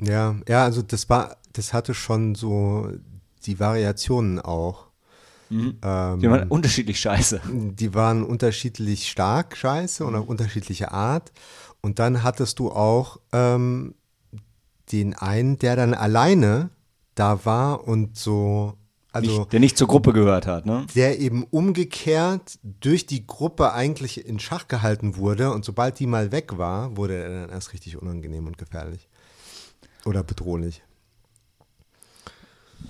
[0.00, 2.90] Ja, ja, also das war, das hatte schon so
[3.46, 4.86] die Variationen auch.
[5.50, 5.78] Ähm,
[6.20, 7.40] Die waren unterschiedlich scheiße.
[7.46, 11.30] die waren unterschiedlich stark scheiße und auf unterschiedliche Art.
[11.82, 13.94] Und dann hattest du auch ähm,
[14.92, 16.70] den einen, der dann alleine
[17.14, 18.74] da war und so,
[19.12, 20.86] also nicht, der nicht zur Gruppe gehört hat, ne?
[20.94, 26.32] der eben umgekehrt durch die Gruppe eigentlich in Schach gehalten wurde und sobald die mal
[26.32, 29.08] weg war, wurde er dann erst richtig unangenehm und gefährlich.
[30.04, 30.82] Oder bedrohlich.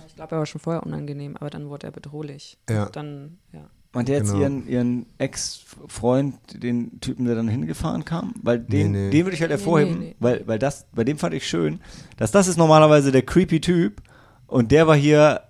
[0.07, 2.59] Ich glaube, er war schon vorher unangenehm, aber dann wurde er bedrohlich.
[2.69, 2.85] Ja.
[2.85, 3.69] Und Dann, ja.
[3.95, 4.41] Meint ihr jetzt Genau.
[4.43, 8.33] ihren, ihren Ex-Freund, den Typen, der dann hingefahren kam?
[8.43, 9.11] Weil den, Nee, nee.
[9.11, 10.17] den würde ich halt Nee, hervorheben, nee, nee.
[10.19, 11.81] Weil, weil das, bei dem fand ich schön,
[12.17, 14.01] dass das ist normalerweise der creepy Typ
[14.47, 15.43] und der war hier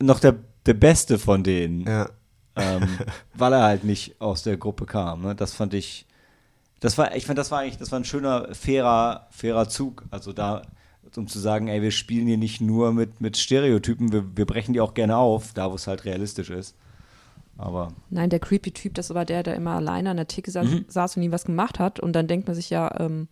[0.00, 0.36] noch der,
[0.66, 1.86] der Beste von denen.
[1.86, 2.08] Ja.
[2.56, 2.82] ähm,
[3.34, 5.22] weil er halt nicht aus der Gruppe kam.
[5.22, 5.34] Ne?
[5.34, 6.06] Das fand ich,
[6.80, 10.04] das war, ich fand, das war eigentlich, das war ein schöner, fairer, fairer Zug.
[10.10, 10.62] Also da,
[11.16, 14.72] um zu sagen, ey, wir spielen hier nicht nur mit, mit Stereotypen, wir, wir brechen
[14.72, 16.74] die auch gerne auf, da wo es halt realistisch ist.
[17.58, 20.62] Aber Nein, der creepy Typ, das war der, der immer alleine an der Theke sa
[20.62, 20.86] Mhm.
[20.88, 22.00] saß und nie was gemacht hat.
[22.00, 23.28] Und dann denkt man sich ja, ähm,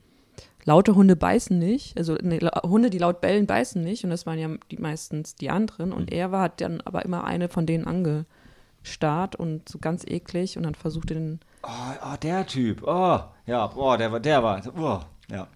[0.69, 1.97] laute Hunde beißen nicht.
[1.97, 4.05] Also la Hunde, die laut bellen, beißen nicht.
[4.05, 5.91] Und das waren ja die meistens die anderen.
[5.91, 5.97] Mhm.
[5.97, 10.59] Und er war, hat dann aber immer eine von denen angestarrt und so ganz eklig
[10.59, 11.41] und dann versuchte den.
[11.63, 11.69] Oh,
[12.05, 12.83] oh, der Typ.
[12.87, 15.01] Oh, ja, oh, der war, der war, oh,
[15.35, 15.49] ja.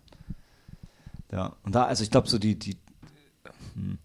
[1.30, 2.76] Ja, und da, also ich glaube, so die, die,
[3.74, 3.98] hm,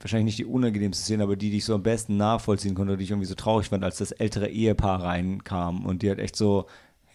[0.00, 3.04] wahrscheinlich nicht die unangenehmste Szene, aber die, die ich so am besten nachvollziehen konnte, die
[3.04, 6.66] ich irgendwie so traurig fand, als das ältere Ehepaar reinkam und die halt echt so,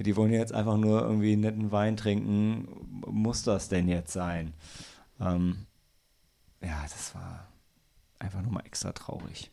[0.03, 2.67] die wollen jetzt einfach nur irgendwie netten Wein trinken,
[3.07, 4.53] muss das denn jetzt sein?
[5.19, 5.65] Ähm,
[6.61, 7.47] ja, das war
[8.19, 9.51] einfach nochmal extra traurig.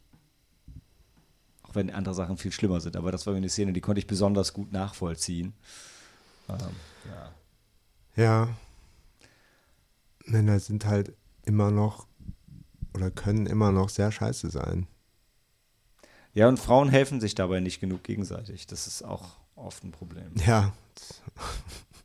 [1.62, 2.96] Auch wenn andere Sachen viel schlimmer sind.
[2.96, 5.54] Aber das war eine Szene, die konnte ich besonders gut nachvollziehen.
[6.48, 7.34] Ähm, ja.
[8.16, 8.48] Ja.
[10.24, 12.06] Männer sind halt immer noch
[12.94, 14.86] oder können immer noch sehr scheiße sein.
[16.32, 18.66] ja, und Frauen helfen sich dabei nicht genug gegenseitig.
[18.66, 20.32] Das ist auch oft ein Problem.
[20.46, 20.72] Ja.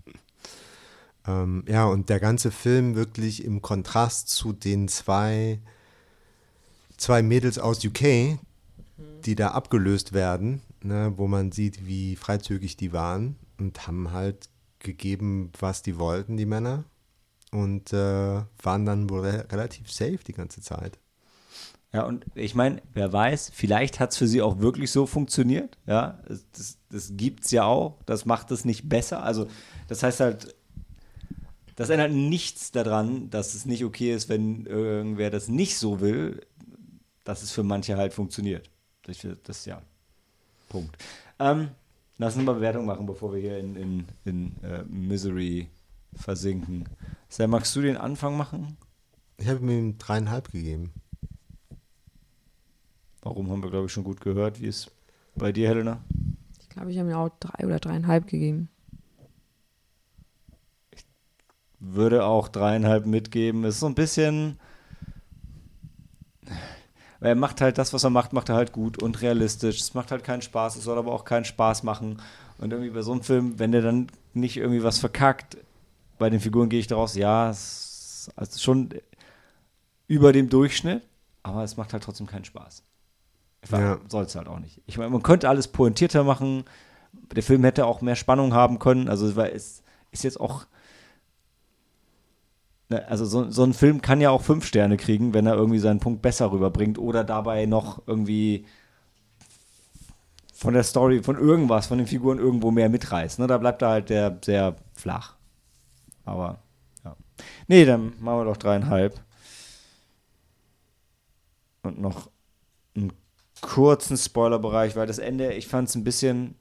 [1.27, 5.59] ähm, ja, und der ganze Film wirklich im Kontrast zu den zwei,
[6.97, 8.37] zwei Mädels aus UK,
[9.25, 14.49] die da abgelöst werden, ne, wo man sieht, wie freizügig die waren und haben halt
[14.79, 16.85] gegeben, was die wollten, die Männer.
[17.51, 20.99] Und äh, waren dann wohl re relativ safe die ganze Zeit.
[21.95, 25.77] Ja, und ich meine, wer weiß, vielleicht hat es für sie auch wirklich so funktioniert.
[25.87, 26.19] Ja,
[26.51, 28.01] das, das gibt es ja auch.
[28.05, 29.23] Das macht es nicht besser.
[29.23, 29.47] Also,
[29.87, 30.55] das heißt halt,
[31.77, 36.41] das ändert nichts daran, dass es nicht okay ist, wenn irgendwer das nicht so will,
[37.23, 38.69] dass es für manche halt funktioniert.
[39.03, 39.81] Das, das ja.
[40.67, 40.97] Punkt.
[41.39, 41.69] Ähm,
[42.17, 45.69] lass uns mal Bewertung machen, bevor wir hier in, in, in uh, Misery
[46.13, 46.89] versinken.
[47.29, 48.75] Sam, magst du den Anfang machen?
[49.37, 50.91] Ich habe ihm dreieinhalb gegeben.
[53.25, 54.61] Warum haben wir, glaube ich, schon gut gehört.
[54.61, 54.91] Wie ist
[55.35, 55.99] bei dir, Helena?
[56.61, 58.69] Ich glaube, ich habe mir auch drei oder dreieinhalb gegeben.
[60.91, 61.03] Ich
[61.79, 63.63] würde auch dreieinhalb mitgeben.
[63.63, 64.59] Es ist so ein bisschen.
[67.19, 69.81] Er macht halt das, was er macht, macht er halt gut und realistisch.
[69.81, 72.21] Es macht halt keinen Spaß, es soll aber auch keinen Spaß machen.
[72.59, 75.57] Und irgendwie bei so einem Film, wenn der dann nicht irgendwie was verkackt,
[76.19, 78.89] bei den Figuren gehe ich daraus, ja, es ist also schon
[80.07, 81.01] über dem Durchschnitt,
[81.41, 82.83] aber es macht halt trotzdem keinen Spaß.
[83.71, 83.99] Ja.
[84.07, 84.81] Soll es halt auch nicht.
[84.85, 86.65] Ich meine, man könnte alles pointierter machen.
[87.35, 89.09] Der Film hätte auch mehr Spannung haben können.
[89.09, 90.65] Also es ist jetzt auch.
[92.89, 95.79] Ne, also so, so ein Film kann ja auch fünf Sterne kriegen, wenn er irgendwie
[95.79, 98.65] seinen Punkt besser rüberbringt oder dabei noch irgendwie
[100.53, 103.39] von der Story, von irgendwas, von den Figuren irgendwo mehr mitreißt.
[103.39, 103.47] Ne?
[103.47, 105.35] Da bleibt er halt der sehr flach.
[106.23, 106.59] Aber
[107.03, 107.15] ja.
[107.67, 109.19] Nee, dann machen wir doch dreieinhalb.
[111.83, 112.29] Und noch
[113.65, 116.55] kurzen Spoilerbereich, weil das Ende, ich fand es ein bisschen,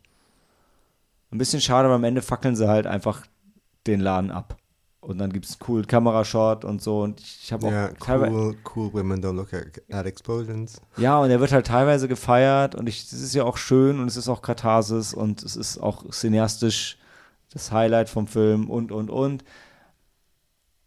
[1.30, 3.26] ein bisschen schade, aber am Ende fackeln sie halt einfach
[3.86, 4.56] den Laden ab.
[5.00, 7.02] Und dann gibt es einen coolen Kamerashot und so.
[7.02, 7.70] Und ich habe auch.
[7.70, 10.80] Ja, cool, cool women don't look at explosions.
[10.96, 14.16] Ja, und er wird halt teilweise gefeiert und es ist ja auch schön und es
[14.16, 16.96] ist auch Katharsis und es ist auch cineastisch
[17.52, 19.44] das Highlight vom Film und, und, und.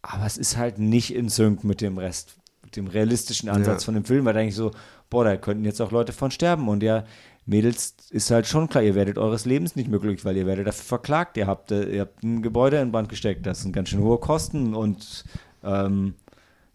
[0.01, 3.85] Aber es ist halt nicht in Sync mit dem Rest, mit dem realistischen Ansatz ja.
[3.85, 4.71] von dem Film, weil da denke ich so,
[5.09, 6.67] boah, da könnten jetzt auch Leute von sterben.
[6.69, 7.05] Und ja,
[7.45, 10.67] Mädels, ist halt schon klar, ihr werdet eures Lebens nicht mehr glücklich, weil ihr werdet
[10.67, 11.37] dafür verklagt.
[11.37, 14.19] Ihr habt, äh, ihr habt ein Gebäude in Brand gesteckt, das sind ganz schön hohe
[14.19, 15.23] Kosten und
[15.63, 16.15] ähm,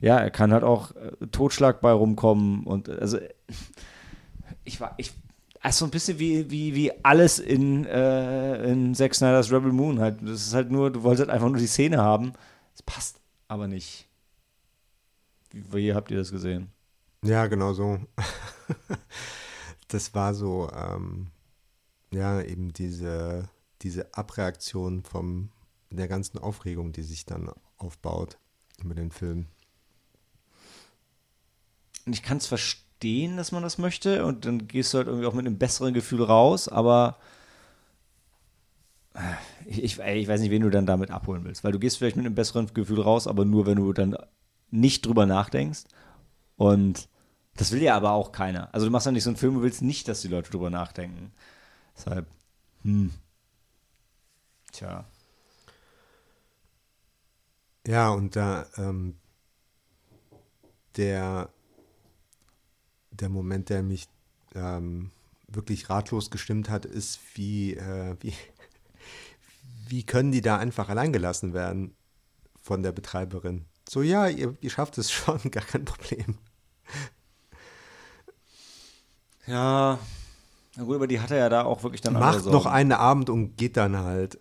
[0.01, 3.19] ja, er kann halt auch äh, Totschlag bei rumkommen und also
[4.65, 5.13] ich war, ich,
[5.61, 10.19] also ein bisschen wie, wie, wie alles in, äh, in Zack Snyder's Rebel Moon halt.
[10.23, 12.33] Das ist halt nur, du wolltest halt einfach nur die Szene haben.
[12.75, 14.09] Es passt aber nicht.
[15.51, 16.73] Wie, wie habt ihr das gesehen?
[17.25, 17.99] Ja, genau so.
[19.89, 21.29] das war so, ähm,
[22.13, 23.49] ja, eben diese,
[23.83, 25.51] diese Abreaktion von
[25.91, 28.39] der ganzen Aufregung, die sich dann aufbaut
[28.83, 29.47] über den Film.
[32.07, 35.27] Und ich kann es verstehen, dass man das möchte und dann gehst du halt irgendwie
[35.27, 37.19] auch mit einem besseren Gefühl raus, aber
[39.67, 42.27] ich, ich weiß nicht, wen du dann damit abholen willst, weil du gehst vielleicht mit
[42.27, 44.17] einem besseren Gefühl raus, aber nur, wenn du dann
[44.71, 45.85] nicht drüber nachdenkst
[46.57, 47.09] und
[47.57, 48.73] das will ja aber auch keiner.
[48.75, 50.71] Also du machst ja nicht so einen Film und willst nicht, dass die Leute drüber
[50.71, 51.33] nachdenken.
[51.97, 52.27] Deshalb,
[52.83, 53.13] hm.
[54.73, 55.05] Tja.
[57.87, 59.17] Ja, und da ähm,
[60.97, 61.51] der,
[63.11, 64.09] der Moment, der mich
[64.55, 65.11] ähm,
[65.49, 68.35] wirklich ratlos gestimmt hat, ist, wie, äh, wie,
[69.89, 71.95] wie können die da einfach allein gelassen werden
[72.63, 73.67] von der Betreiberin?
[73.89, 76.39] So, ja, ihr, ihr schafft es schon, gar kein Problem.
[79.47, 79.99] Ja,
[80.77, 83.29] na gut, aber die hat er ja da auch wirklich dann Macht noch einen Abend
[83.29, 84.39] und geht dann halt.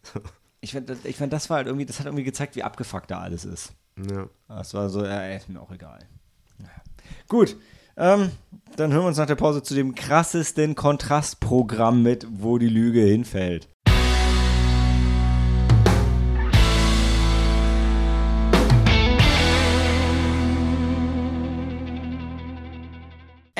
[0.60, 3.20] ich fand, ich fand, das war halt irgendwie, das hat irgendwie gezeigt, wie abgefuckt da
[3.20, 3.72] alles ist.
[3.96, 4.28] Ja.
[4.48, 6.00] Das war so, ja, ist mir auch egal.
[6.58, 6.68] Ja.
[7.28, 7.56] Gut,
[7.96, 8.32] ähm,
[8.76, 13.00] dann hören wir uns nach der Pause zu dem krassesten Kontrastprogramm mit, wo die Lüge
[13.00, 13.68] hinfällt.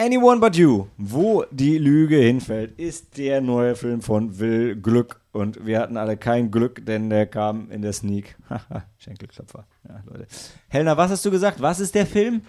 [0.02, 5.20] Anyone But You, wo die Lüge hinfällt, ist der neue Film von Will Glück.
[5.30, 8.36] Und wir hatten alle kein Glück, denn der kam in der Sneak.
[8.50, 9.64] Haha, Schenkelklopfer.
[9.88, 10.26] Ja, Leute.
[10.66, 11.62] Helena, was hast du gesagt?
[11.62, 12.42] Was ist der Film?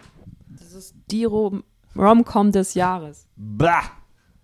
[0.47, 1.63] Das ist die Rom
[1.95, 3.27] Romcom des Jahres.
[3.35, 3.83] Bah!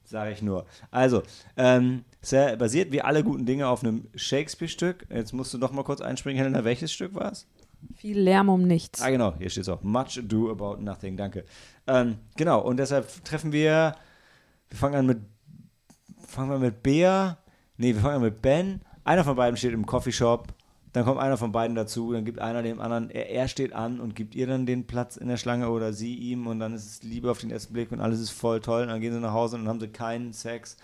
[0.04, 0.68] Sag ich nur.
[0.92, 1.24] Also,
[1.58, 2.04] ähm,
[2.60, 5.08] basiert wie alle guten Dinge auf einem Shakespeare-Stück.
[5.10, 6.64] Jetzt musst du doch mal kurz einspringen, Helena.
[6.64, 7.48] Welches Stück war es?
[7.96, 9.02] Viel Lärm um nichts.
[9.02, 9.82] Ah, genau, hier steht es auch.
[9.82, 11.46] Much ado about nothing, danke.
[11.88, 13.96] Ähm, genau, und deshalb treffen wir,
[14.70, 15.20] wir fangen an mit,
[16.26, 17.38] fangen wir mit Bea,
[17.78, 18.82] nee, wir fangen an mit Ben.
[19.04, 20.54] Einer von beiden steht im Coffeeshop,
[20.94, 24.00] dann kommt einer von beiden dazu, dann gibt einer dem anderen, er, er steht an
[24.00, 26.86] und gibt ihr dann den Platz in der Schlange oder sie ihm und dann ist
[26.86, 29.20] es Liebe auf den ersten Blick und alles ist voll toll und dann gehen sie
[29.20, 30.78] nach Hause und dann haben sie keinen Sex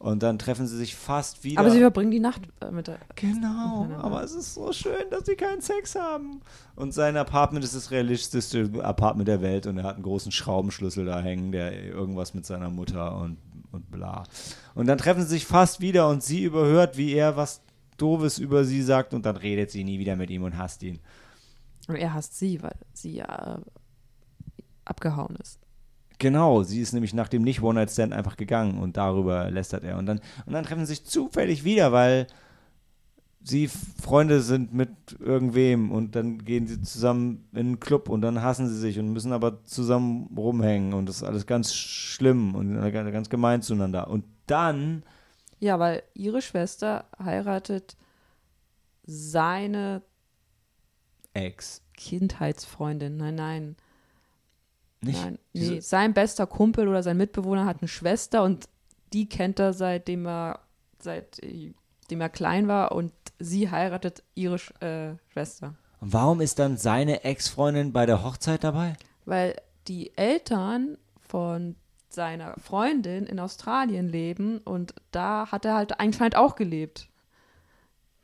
[0.00, 1.60] und dann treffen sie sich fast wieder.
[1.60, 2.98] Aber sie verbringen die Nacht äh, mit der.
[3.16, 6.40] Genau, aber es ist so schön, dass sie keinen Sex haben.
[6.74, 11.04] Und sein Apartment ist das realistischste Apartment der Welt und er hat einen großen Schraubenschlüssel
[11.04, 13.36] da hängen, der irgendwas mit seiner Mutter und,
[13.72, 14.24] und bla.
[14.74, 17.60] Und dann treffen sie sich fast wieder und sie überhört, wie er was
[17.98, 20.98] Doofes über sie sagt und dann redet sie nie wieder mit ihm und hasst ihn.
[21.88, 25.58] Und er hasst sie, weil sie ja äh, abgehauen ist.
[26.20, 29.96] Genau, sie ist nämlich nach dem nicht One-Night-Stand einfach gegangen und darüber lästert er.
[29.96, 32.26] Und dann, und dann treffen sie sich zufällig wieder, weil
[33.42, 38.42] sie Freunde sind mit irgendwem und dann gehen sie zusammen in einen Club und dann
[38.42, 42.78] hassen sie sich und müssen aber zusammen rumhängen und das ist alles ganz schlimm und
[42.92, 44.08] ganz gemein zueinander.
[44.08, 45.04] Und dann.
[45.58, 47.96] Ja, weil ihre Schwester heiratet
[49.06, 50.02] seine
[51.32, 51.80] Ex.
[51.96, 53.16] Kindheitsfreundin.
[53.16, 53.76] Nein, nein.
[55.02, 55.22] Nicht?
[55.22, 58.68] Nein, nee, sein bester Kumpel oder sein Mitbewohner hat eine Schwester und
[59.12, 60.60] die kennt er seitdem er
[61.02, 61.74] seitdem
[62.20, 65.74] er klein war und sie heiratet ihre äh, Schwester.
[66.00, 68.94] Und warum ist dann seine Ex-Freundin bei der Hochzeit dabei?
[69.24, 69.56] Weil
[69.88, 71.76] die Eltern von
[72.08, 77.08] seiner Freundin in Australien leben und da hat er halt anscheinend auch gelebt.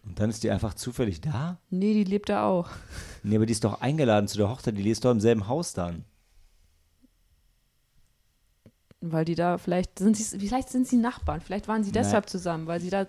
[0.04, 1.58] Und dann ist die einfach zufällig da?
[1.70, 2.70] Nee, die lebt da auch.
[3.22, 5.72] Nee, aber die ist doch eingeladen zu der Hochzeit, die ist doch im selben Haus
[5.72, 6.04] dann.
[9.00, 12.66] Weil die da, vielleicht sind sie, vielleicht sind sie Nachbarn, vielleicht waren sie deshalb zusammen,
[12.66, 13.06] weil sie da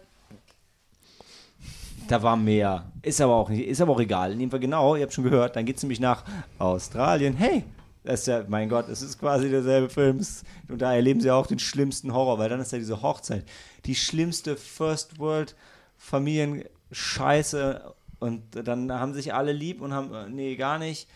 [2.07, 2.91] Da war mehr.
[3.01, 4.35] Ist aber auch nicht, ist aber auch egal.
[4.35, 6.23] Nehmen wir genau, ihr habt schon gehört, dann geht es nämlich nach
[6.59, 7.35] Australien.
[7.35, 7.63] Hey,
[8.07, 10.25] das ist ja, mein Gott, es ist quasi derselbe Film.
[10.69, 13.43] Und da erleben sie auch den schlimmsten Horror, weil dann ist ja diese Hochzeit.
[13.85, 15.55] Die schlimmste First World
[15.97, 17.93] Familienscheiße.
[18.19, 21.09] Und dann haben sich alle lieb und haben, äh, nee, gar nicht.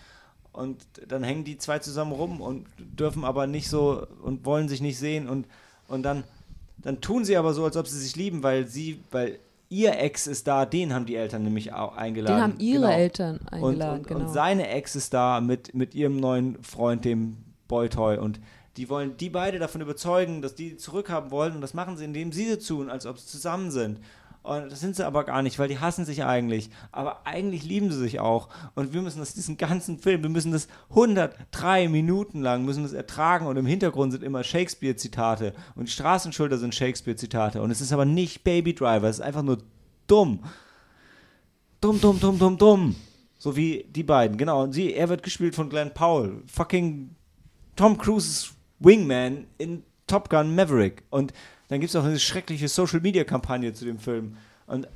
[0.53, 4.81] Und dann hängen die zwei zusammen rum und dürfen aber nicht so und wollen sich
[4.81, 5.29] nicht sehen.
[5.29, 5.47] Und,
[5.87, 6.23] und dann,
[6.77, 10.27] dann tun sie aber so, als ob sie sich lieben, weil sie, weil ihr Ex
[10.27, 12.35] ist da, den haben die Eltern nämlich auch eingeladen.
[12.35, 12.93] den haben ihre Genau.
[12.97, 14.19] Eltern Und, eingeladen, und, genau.
[14.21, 17.37] und seine Ex ist da mit, mit ihrem neuen Freund, dem
[17.69, 18.17] Boytoy.
[18.17, 18.41] Und
[18.75, 21.55] die wollen die beide davon überzeugen, dass die zurückhaben wollen.
[21.55, 23.99] Und das machen sie, indem sie so tun, als ob sie zusammen sind.
[24.43, 26.71] Und das sind sie aber gar nicht, weil die hassen sich eigentlich.
[26.91, 28.49] Aber eigentlich lieben sie sich auch.
[28.73, 32.93] Und wir müssen das, diesen ganzen Film, wir müssen das 103 Minuten lang, müssen das
[32.93, 33.45] ertragen.
[33.45, 35.53] Und im Hintergrund sind immer Shakespeare-Zitate.
[35.75, 37.61] Und die Straßenschulter sind Shakespeare-Zitate.
[37.61, 39.59] Und es ist aber nicht Baby Driver, es ist einfach nur
[40.07, 40.39] dumm.
[41.79, 42.95] Dumm, dumm, dumm, dumm, dumm.
[43.37, 44.63] So wie die beiden, genau.
[44.63, 46.41] Und sie, er wird gespielt von Glenn Powell.
[46.47, 47.15] Fucking
[47.75, 51.03] Tom Cruises Wingman in Top Gun Maverick.
[51.11, 51.31] Und
[51.71, 54.35] dann gibt es auch eine schreckliche Social-Media-Kampagne zu dem Film.
[54.67, 54.89] Und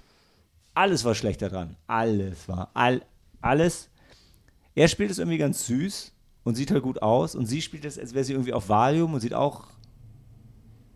[0.74, 1.78] alles war schlecht daran.
[1.88, 2.70] Alles war.
[2.74, 3.02] All,
[3.40, 3.90] alles.
[4.76, 6.12] Er spielt es irgendwie ganz süß
[6.44, 7.34] und sieht halt gut aus.
[7.34, 9.68] Und sie spielt es, als wäre sie irgendwie auf Valium und sieht auch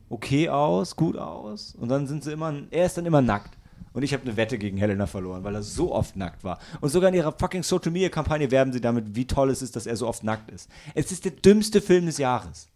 [0.09, 1.75] okay aus, gut aus.
[1.75, 3.57] Und dann sind sie immer, er ist dann immer nackt.
[3.93, 6.59] Und ich habe eine Wette gegen Helena verloren, weil er so oft nackt war.
[6.81, 9.77] Und sogar in ihrer fucking Social Media Kampagne werben sie damit, wie toll es ist,
[9.77, 10.69] dass er so oft nackt ist.
[10.93, 12.67] Es ist der dümmste Film des Jahres.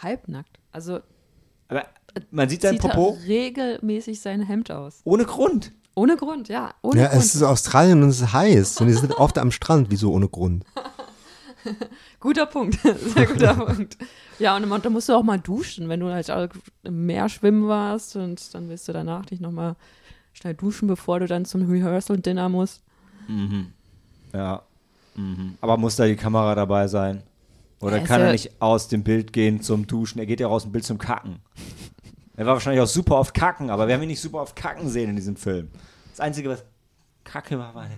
[0.00, 0.60] Halbnackt.
[0.70, 1.00] Also
[1.66, 1.88] Aber
[2.30, 5.00] man sieht sein Popo er regelmäßig sein Hemd aus.
[5.04, 5.72] ohne Grund.
[5.96, 6.74] Ohne Grund, ja.
[6.82, 7.22] Ohne Ja, Grund.
[7.22, 8.80] es ist Australien und es ist heiß.
[8.80, 9.90] Und die sind oft am Strand.
[9.90, 10.64] Wieso ohne Grund?
[12.20, 12.78] Guter Punkt.
[13.14, 13.96] Sehr guter Punkt.
[14.38, 16.28] Ja, und da musst du auch mal duschen, wenn du halt
[16.82, 19.76] im Meer schwimmen warst und dann willst du danach dich nochmal
[20.32, 22.82] schnell duschen, bevor du dann zum Rehearsal-Dinner musst.
[24.32, 24.62] Ja.
[25.14, 25.54] Mhm.
[25.60, 27.22] Aber muss da die Kamera dabei sein?
[27.80, 30.18] Oder Ja, kann er ja- nicht aus dem Bild gehen zum Duschen?
[30.18, 31.36] Er geht ja aus dem Bild zum Kacken.
[32.36, 34.88] Er war wahrscheinlich auch super oft kacken, aber wir haben ihn nicht super oft kacken
[34.88, 35.70] sehen in diesem Film.
[36.10, 36.64] Das Einzige, was
[37.22, 37.88] Kacke war, war.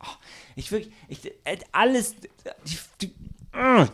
[0.00, 0.06] Oh,
[0.54, 1.32] ich wirklich, ich,
[1.72, 2.14] alles,
[2.66, 3.06] die, die,
[3.52, 3.86] äh,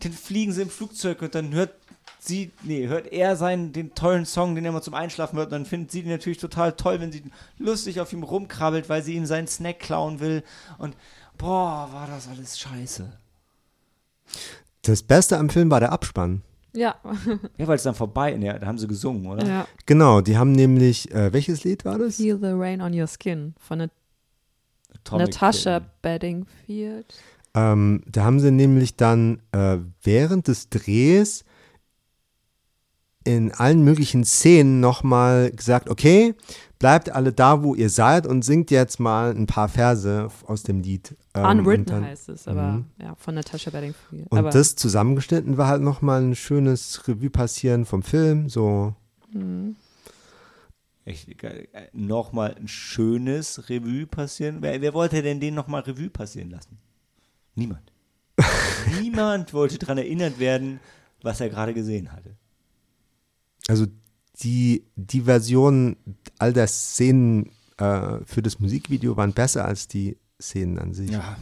[0.00, 1.72] dann fliegen sie im Flugzeug und dann hört
[2.18, 5.52] sie, nee, hört er seinen, den tollen Song, den er immer zum Einschlafen hört, und
[5.52, 7.22] dann findet sie ihn natürlich total toll, wenn sie
[7.58, 10.42] lustig auf ihm rumkrabbelt, weil sie ihm seinen Snack klauen will.
[10.78, 10.96] Und
[11.38, 13.12] boah, war das alles scheiße.
[14.82, 16.42] Das Beste am Film war der Abspann.
[16.76, 16.96] Ja.
[17.58, 19.46] Ja, weil es dann vorbei, ja, da haben sie gesungen, oder?
[19.46, 19.66] ja.
[19.86, 22.16] Genau, die haben nämlich, äh, welches Lied war das?
[22.16, 23.90] Feel the rain on your skin von Nat
[24.94, 25.90] Atomic Natasha Kitten.
[26.02, 27.14] Bedingfield.
[27.54, 31.44] Ähm, da haben sie nämlich dann äh, während des Drehs
[33.26, 36.34] in allen möglichen Szenen nochmal gesagt, okay,
[36.78, 40.80] bleibt alle da, wo ihr seid und singt jetzt mal ein paar Verse aus dem
[40.80, 41.16] Lied.
[41.34, 44.26] Ähm, und Unwritten dann, heißt es, aber ja, von Natasha Bedingfield.
[44.30, 48.94] Und aber, das zusammengeschnitten war halt nochmal ein schönes Revue passieren vom Film, so.
[51.04, 51.68] Echt, geil.
[51.72, 54.58] Äh, Nochmal ein schönes Revue passieren.
[54.60, 56.78] Wer, wer wollte denn den nochmal Revue passieren lassen?
[57.54, 57.92] Niemand.
[59.00, 60.80] Niemand wollte daran erinnert werden,
[61.22, 62.36] was er gerade gesehen hatte.
[63.68, 63.86] Also
[64.42, 65.96] die, die Version
[66.38, 71.10] all der Szenen äh, für das Musikvideo waren besser als die Szenen an sich.
[71.10, 71.36] Ja.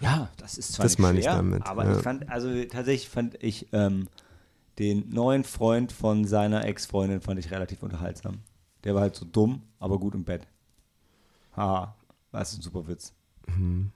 [0.00, 1.96] Ja, das ist zwar Das nicht meine ich schwer, damit, aber ja.
[1.96, 4.08] ich fand, also tatsächlich fand ich ähm,
[4.78, 8.40] den neuen Freund von seiner Ex-Freundin fand ich relativ unterhaltsam.
[8.82, 10.46] Der war halt so dumm, aber gut im Bett.
[11.56, 11.94] Ha,
[12.32, 13.14] das ist ein super Witz.
[13.46, 13.92] Mhm.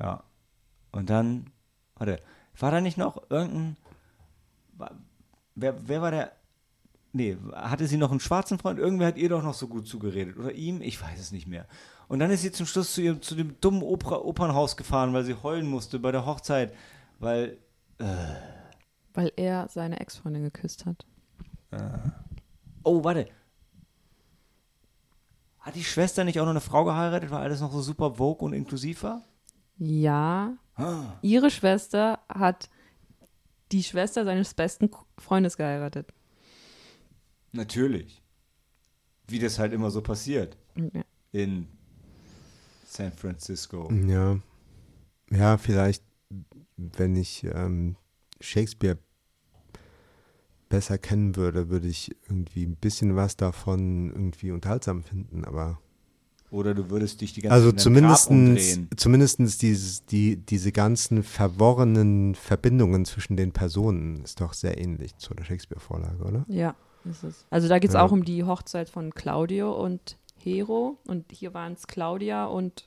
[0.00, 0.24] Ja.
[0.90, 1.50] Und dann,
[1.94, 2.18] warte,
[2.58, 3.76] war da nicht noch irgendein,
[5.54, 6.32] wer, wer war der,
[7.12, 8.78] nee, hatte sie noch einen schwarzen Freund?
[8.78, 10.36] Irgendwer hat ihr doch noch so gut zugeredet.
[10.36, 10.80] Oder ihm?
[10.82, 11.66] Ich weiß es nicht mehr.
[12.08, 15.24] Und dann ist sie zum Schluss zu, ihrem, zu dem dummen Opera, Opernhaus gefahren, weil
[15.24, 16.74] sie heulen musste bei der Hochzeit,
[17.18, 17.58] weil,
[19.14, 21.06] Weil er seine Ex-Freundin geküsst hat.
[22.82, 23.28] oh, warte.
[25.60, 28.44] Hat die Schwester nicht auch noch eine Frau geheiratet, weil alles noch so super vogue
[28.44, 29.22] und inklusiv war?
[29.78, 30.54] Ja.
[30.74, 31.14] Ah.
[31.22, 32.68] Ihre Schwester hat
[33.72, 36.12] die Schwester seines besten Freundes geheiratet.
[37.52, 38.22] Natürlich.
[39.28, 41.02] Wie das halt immer so passiert Ja.
[41.32, 41.66] in
[42.86, 43.90] San Francisco.
[44.06, 44.38] Ja.
[45.30, 46.04] Ja, vielleicht,
[46.76, 47.96] wenn ich ähm,
[48.40, 48.98] Shakespeare
[50.68, 55.80] besser kennen würde, würde ich irgendwie ein bisschen was davon irgendwie unterhaltsam finden, aber
[56.52, 57.86] Oder du würdest dich die ganze also Zeit
[58.28, 58.88] umdrehen.
[58.96, 65.32] zumindestens dieses, die, diese ganzen verworrenen Verbindungen zwischen den Personen ist doch sehr ähnlich zu
[65.32, 66.44] der Shakespeare-Vorlage, oder?
[66.48, 66.74] Ja,
[67.06, 67.46] ist es.
[67.48, 68.02] Also da geht es Ja.
[68.02, 70.98] auch um die Hochzeit von Claudio und Hero.
[71.06, 72.86] Und hier waren es Claudia und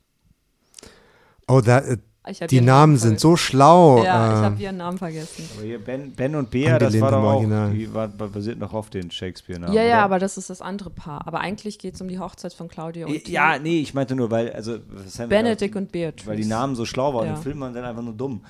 [1.47, 1.81] Oh, da,
[2.25, 4.03] die ihren Namen Namen sind so schlau.
[4.03, 5.47] Ja, ich äh, habe ihren Namen vergessen.
[5.55, 7.71] Aber hier Ben, ben und Bea, das war doch auch, Original.
[7.73, 9.73] die war, basiert noch auf den Shakespeare-Namen.
[9.73, 10.03] ja, ja, oder?
[10.05, 11.27] aber das ist das andere Paar.
[11.27, 14.31] Aber eigentlich geht es um die Hochzeit von Claudia und Ja, nee, ich meinte nur,
[14.31, 16.27] weil, also, Sam, Benedict und Beatrice.
[16.27, 17.35] weil die Namen so schlau waren, Ja.
[17.35, 18.43] im Film waren dann einfach nur dumm.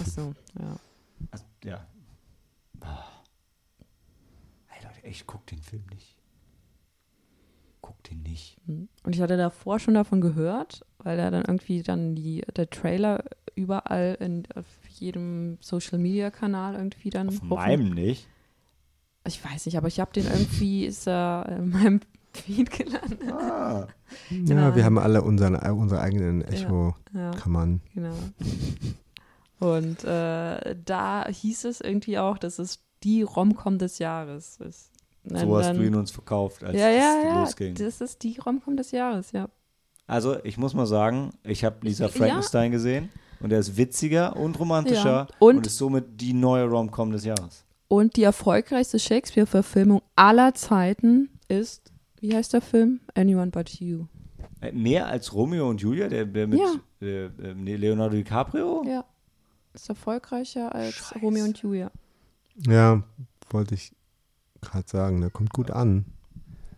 [0.00, 0.76] Achso, ja.
[1.30, 1.86] Also, ja.
[2.80, 3.04] Ah.
[4.66, 6.15] Hey Leute, echt, guckt den Film nicht.
[7.86, 8.56] Guckt den nicht.
[8.66, 13.22] Und ich hatte davor schon davon gehört, weil er dann irgendwie dann die, der Trailer
[13.54, 17.28] überall in, auf jedem Social Media Kanal irgendwie dann.
[17.28, 18.26] Auf hoch- meinem nicht.
[19.24, 22.00] Ich weiß nicht, aber ich habe den irgendwie, ist er in meinem
[22.32, 23.22] Feed gelandet.
[23.32, 23.86] Ah.
[24.30, 24.74] ja, genau.
[24.74, 27.80] wir haben alle unseren, unsere eigenen Echo-Kammern.
[27.94, 28.16] Ja, genau.
[29.58, 34.90] Und äh, da hieß es irgendwie auch, dass es die Romcom des Jahres ist.
[35.28, 37.74] Und So hast dann- du ihn uns verkauft, als ja, ja, es ja, losging.
[37.74, 39.48] das ist die Romcom des Jahres, ja.
[40.06, 42.10] Also, ich muss mal sagen, ich habe Lisa Ja.
[42.12, 43.08] Frankenstein gesehen
[43.40, 45.26] und er ist witziger und romantischer Ja.
[45.40, 47.64] und, Und- ist somit die neue Rom-Com des Jahres.
[47.88, 53.00] Und die erfolgreichste Shakespeare-Verfilmung aller Zeiten ist, wie heißt der Film?
[53.14, 54.06] Anyone But You.
[54.60, 56.72] Äh, Mehr als Romeo und Julia, der, der mit Ja.
[57.02, 57.30] äh, äh,
[57.76, 58.84] Leonardo DiCaprio?
[58.86, 59.04] Ja.
[59.74, 61.18] Ist erfolgreicher als Scheiße.
[61.20, 61.90] Romeo und Julia.
[62.66, 63.02] Ja,
[63.50, 63.92] wollte ich
[64.70, 66.04] gerade sagen, der kommt gut an.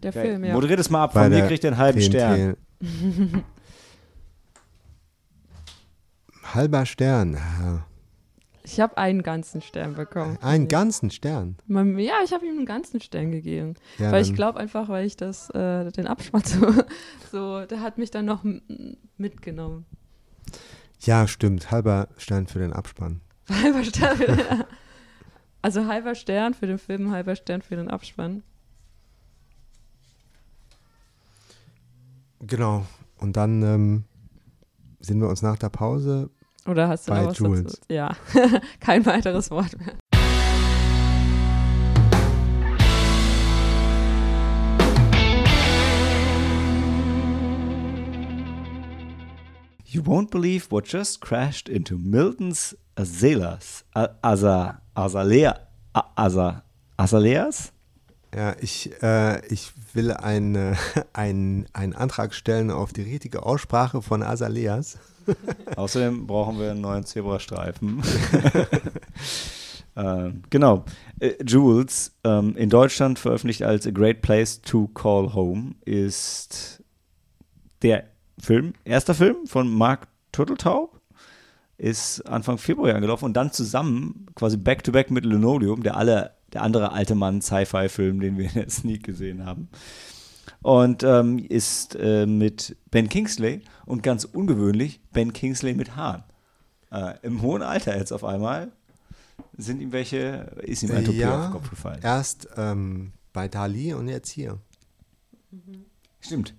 [0.03, 0.27] Der Geil.
[0.27, 0.55] Film, ja.
[0.55, 2.07] Moderiert es mal ab, Bei von mir der kriegt er einen halben TNT.
[2.09, 2.57] Stern.
[6.55, 7.35] Halber Stern.
[7.35, 7.85] Ja.
[8.63, 10.39] Ich habe einen ganzen Stern bekommen.
[10.43, 11.57] Einen ganzen Stern.
[11.67, 13.75] Man- Ja, ich habe ihm einen ganzen Stern gegeben.
[13.99, 16.43] Ja, weil ich glaube einfach, weil ich das, äh, den Abspann
[17.33, 18.45] so, der hat mich dann noch
[19.17, 19.87] mitgenommen.
[21.01, 21.71] Ja, stimmt.
[21.71, 23.21] Halber Stern für den Abspann.
[23.51, 24.39] Halber Stern für den,
[25.69, 28.43] also halber Stern für den Film, halber Stern für den Abspann.
[32.41, 32.87] Genau.
[33.19, 34.05] Und dann ähm,
[34.99, 36.31] sehen wir uns nach der Pause.
[36.67, 37.65] Oder hast du Bei noch was Jules.
[37.65, 37.81] dazu?
[37.91, 38.17] Ja,
[38.81, 39.93] kein weiteres Wort mehr.
[49.85, 53.85] You won't believe what just crashed into Milton's Azelas.
[53.95, 55.55] A- Asa, Azalea,
[55.93, 56.65] Asa,
[56.97, 57.73] Azaleas?
[58.35, 60.77] Ja, ich, äh, ich will einen
[61.13, 64.99] ein, einen Antrag stellen auf die richtige Aussprache von Azaleas.
[65.77, 68.03] Außerdem brauchen wir einen neuen Zebrastreifen.
[69.97, 70.85] ähm, genau.
[71.21, 76.83] Äh, Jules, ähm, in Deutschland veröffentlicht als A Great Place to Call Home, ist
[77.83, 78.03] der
[78.41, 80.98] Film, erster Film von Mark Turteltaub,
[81.79, 86.93] ist Anfang Februar angelaufen und dann zusammen, quasi back-to-back mit Linoleum, der, alle, der andere
[86.93, 89.69] alte Mann Sci-Fi-Film, den wir in der Sneak gesehen haben.
[90.61, 96.25] Und ähm, ist äh, mit Ben Kingsley und ganz ungewöhnlich Ben Kingsley mit Haaren.
[96.91, 98.73] Äh, Im hohen Alter jetzt auf einmal
[99.57, 102.01] sind ihm welche, ist ihm ein Toupet auf den Kopf gefallen.
[102.03, 104.59] Erst ähm, bei Dali und jetzt hier.
[106.21, 106.55] Stimmt.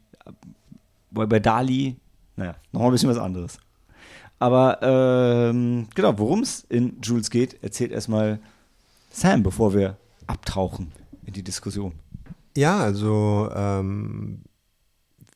[1.11, 1.97] Wobei bei Dali,
[2.37, 3.59] naja, noch ein bisschen was anderes.
[4.39, 8.39] Aber ähm, genau, worum es in Jules geht, erzählt erstmal
[9.11, 10.91] Sam, bevor wir abtauchen
[11.25, 11.93] in die Diskussion.
[12.55, 14.41] Ja, also ähm,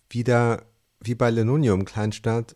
[0.10, 0.64] wieder
[1.02, 2.56] wie bei Lenonium, Kleinstadt,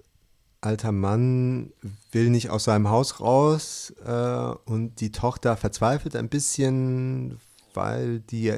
[0.62, 1.72] alter Mann
[2.12, 7.40] will nicht aus seinem Haus raus äh, und die Tochter verzweifelt ein bisschen,
[7.74, 8.50] weil die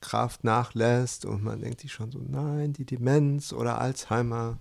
[0.00, 4.58] Kraft nachlässt und man denkt sich schon so, nein, die Demenz oder Alzheimer.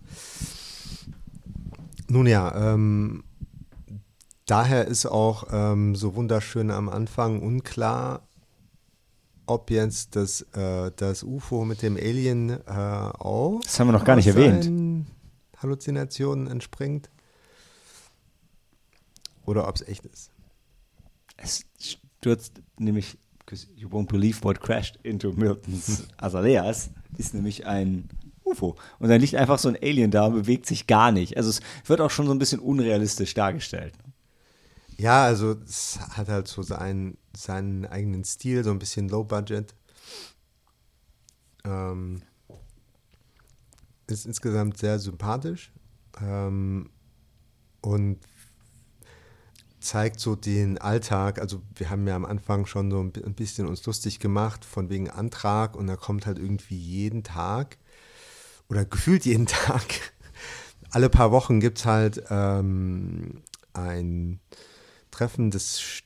[2.14, 3.24] Nun ja, ähm,
[4.45, 8.22] daher ist auch ähm, so wunderschön am Anfang unklar,
[9.47, 13.61] ob jetzt das, äh, das UFO mit dem Alien äh, auch.
[13.64, 15.07] Das haben wir noch gar nicht erwähnt.
[15.57, 17.09] Halluzinationen entspringt.
[19.47, 20.30] Oder ob es echt ist.
[21.38, 28.07] Es stürzt nämlich, because you won't believe what crashed into Milton's Azaleas, ist nämlich ein
[28.54, 28.76] UFO.
[28.99, 31.38] Und dann liegt einfach so ein Alien da und bewegt sich gar nicht.
[31.38, 33.93] Also es wird auch schon so ein bisschen unrealistisch dargestellt.
[34.97, 39.74] Ja, also es hat halt so seinen, seinen eigenen Stil, so ein bisschen Low Budget.
[41.66, 42.22] Ähm,
[44.08, 45.72] ist insgesamt sehr sympathisch
[46.22, 46.89] ähm,
[47.82, 48.20] und
[49.80, 51.39] zeigt so den Alltag.
[51.39, 55.10] Also wir haben ja am Anfang schon so ein bisschen uns lustig gemacht von wegen
[55.10, 57.78] Antrag und da kommt halt irgendwie jeden Tag
[58.70, 60.14] oder gefühlt jeden Tag.
[60.91, 63.41] Alle paar Wochen gibt es halt ähm,
[63.74, 64.39] ein
[65.11, 66.03] Treffen des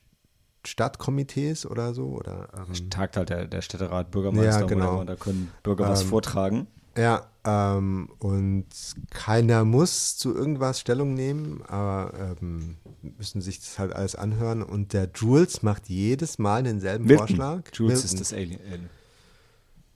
[0.65, 2.07] Stadtkomitees oder so.
[2.07, 4.99] Oder, ähm, Tagt halt der, der Städterat, Bürgermeister ja, genau.
[4.99, 6.67] und da können Bürger was Ähm, vortragen.
[6.97, 8.65] Ja, ähm, und
[9.11, 14.63] keiner muss zu irgendwas Stellung nehmen, aber ähm, müssen sich das halt alles anhören.
[14.63, 17.27] Und der Jules macht jedes Mal denselben Milton.
[17.27, 17.61] Vorschlag.
[17.73, 18.05] Jules Milton.
[18.05, 18.89] ist das Alien.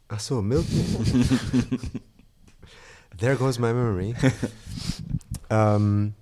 [0.09, 0.65] Ach so, Milton.
[3.21, 4.15] There goes my memory.
[5.51, 6.15] ähm,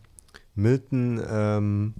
[0.53, 1.93] Milton ähm,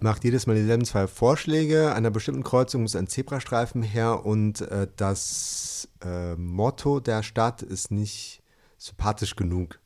[0.00, 1.90] macht jedes Mal dieselben zwei Vorschläge.
[1.90, 7.60] An einer bestimmten Kreuzung muss ein Zebrastreifen her und äh, das äh, Motto der Stadt
[7.60, 8.42] ist nicht
[8.78, 9.78] sympathisch genug.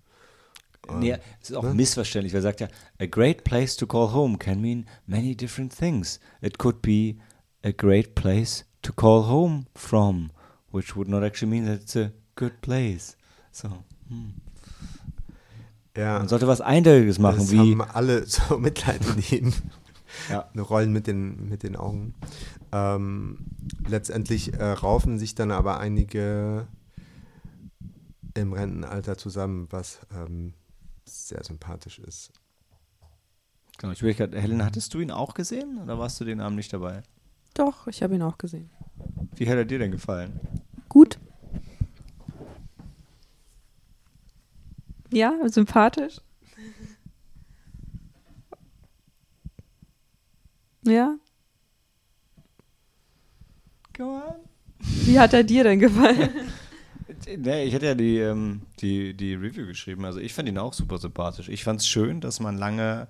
[1.00, 1.74] Nee, es ist auch ne?
[1.74, 2.68] missverständlich, weil er sagt ja,
[3.00, 6.20] a great place to call home can mean many different things.
[6.40, 7.16] It could be
[7.64, 10.30] a great place to call home from,
[10.70, 13.17] which would not actually mean that it's a good place.
[13.58, 13.68] So,
[14.08, 14.34] hm.
[15.96, 19.52] Ja, Man sollte was Eindeutiges machen, das wie haben alle so Mitleid mit ihm.
[20.30, 20.48] Ja.
[20.56, 22.14] Rollen mit den, mit den Augen.
[22.70, 23.46] Ähm,
[23.88, 26.68] letztendlich äh, raufen sich dann aber einige
[28.34, 30.54] im Rentenalter zusammen, was ähm,
[31.04, 32.30] sehr sympathisch ist.
[33.78, 36.58] Genau, ich überlege gerade, Helen, hattest du ihn auch gesehen oder warst du den Abend
[36.58, 37.02] nicht dabei?
[37.54, 38.70] Doch, ich habe ihn auch gesehen.
[39.34, 40.38] Wie hat er dir denn gefallen?
[40.88, 41.18] Gut.
[45.10, 46.20] Ja, sympathisch.
[50.82, 51.16] Ja.
[53.96, 54.34] Go on.
[54.78, 56.30] Wie hat er dir denn gefallen?
[57.36, 60.04] Nee, ich hätte ja die, ähm, die, die Review geschrieben.
[60.04, 61.48] Also ich fand ihn auch super sympathisch.
[61.48, 63.08] Ich fand es schön, dass man lange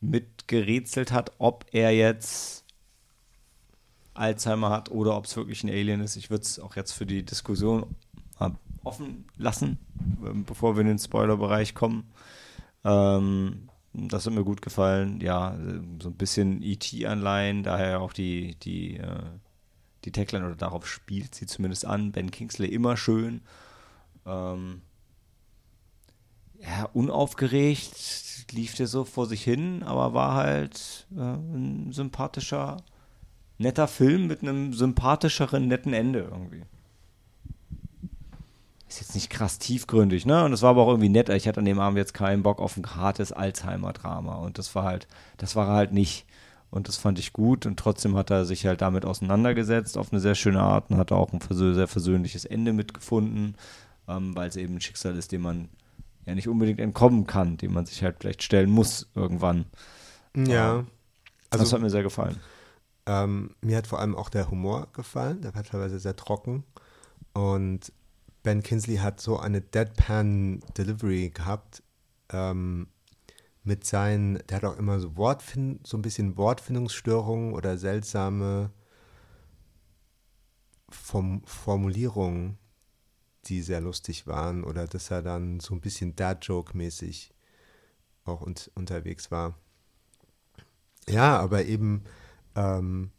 [0.00, 2.64] mitgerätselt hat, ob er jetzt
[4.14, 6.16] Alzheimer hat oder ob es wirklich ein Alien ist.
[6.16, 7.94] Ich würde es auch jetzt für die Diskussion
[8.84, 9.78] offen lassen,
[10.24, 12.12] ähm, bevor wir in den Spoiler-Bereich kommen.
[12.84, 15.20] Ähm, das hat mir gut gefallen.
[15.20, 15.56] Ja,
[16.00, 19.22] so ein bisschen ET-Anleihen, daher auch die, die, äh,
[20.04, 22.12] die Tagline oder darauf spielt sie zumindest an.
[22.12, 23.42] Ben Kingsley immer schön.
[24.26, 24.82] Ähm,
[26.60, 32.78] ja, unaufgeregt lief der so vor sich hin, aber war halt äh, ein sympathischer,
[33.58, 36.62] netter Film mit einem sympathischeren, netten Ende irgendwie.
[38.90, 40.44] Ist jetzt nicht krass tiefgründig, ne?
[40.44, 41.28] Und es war aber auch irgendwie nett.
[41.28, 44.34] Ich hatte an dem Abend jetzt keinen Bock auf ein hartes Alzheimer-Drama.
[44.34, 46.26] Und das war halt, das war er halt nicht.
[46.70, 47.66] Und das fand ich gut.
[47.66, 51.12] Und trotzdem hat er sich halt damit auseinandergesetzt auf eine sehr schöne Art und hat
[51.12, 51.40] auch ein
[51.74, 53.54] sehr versöhnliches Ende mitgefunden,
[54.08, 55.68] ähm, weil es eben ein Schicksal ist, dem man
[56.26, 59.66] ja nicht unbedingt entkommen kann, dem man sich halt vielleicht stellen muss irgendwann.
[60.36, 60.84] Ja.
[61.50, 62.40] das Also hat mir sehr gefallen.
[63.06, 65.42] ähm, mir hat vor allem auch der Humor gefallen.
[65.42, 66.64] Der war teilweise sehr trocken.
[67.34, 67.92] Und
[68.42, 71.82] Ben Kinsley hat so eine Deadpan-Delivery gehabt.
[72.30, 72.88] Ähm,
[73.62, 78.70] mit seinen, der hat auch immer so Wortfind, so ein bisschen Wortfindungsstörungen oder seltsame
[80.88, 82.58] Form Formulierungen,
[83.44, 87.32] die sehr lustig waren oder dass er dann so ein bisschen Dad-Joke-mäßig
[88.24, 89.58] auch un unterwegs war.
[91.08, 92.04] Ja, aber eben,
[92.54, 93.10] ähm,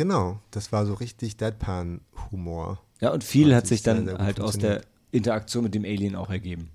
[0.00, 2.82] genau, das war so richtig Deadpan-Humor.
[3.02, 4.80] Ja, und viel Hat hat sich sehr, dann sehr gut halt aus der.
[5.12, 6.70] Interaktion mit dem Alien auch ergeben.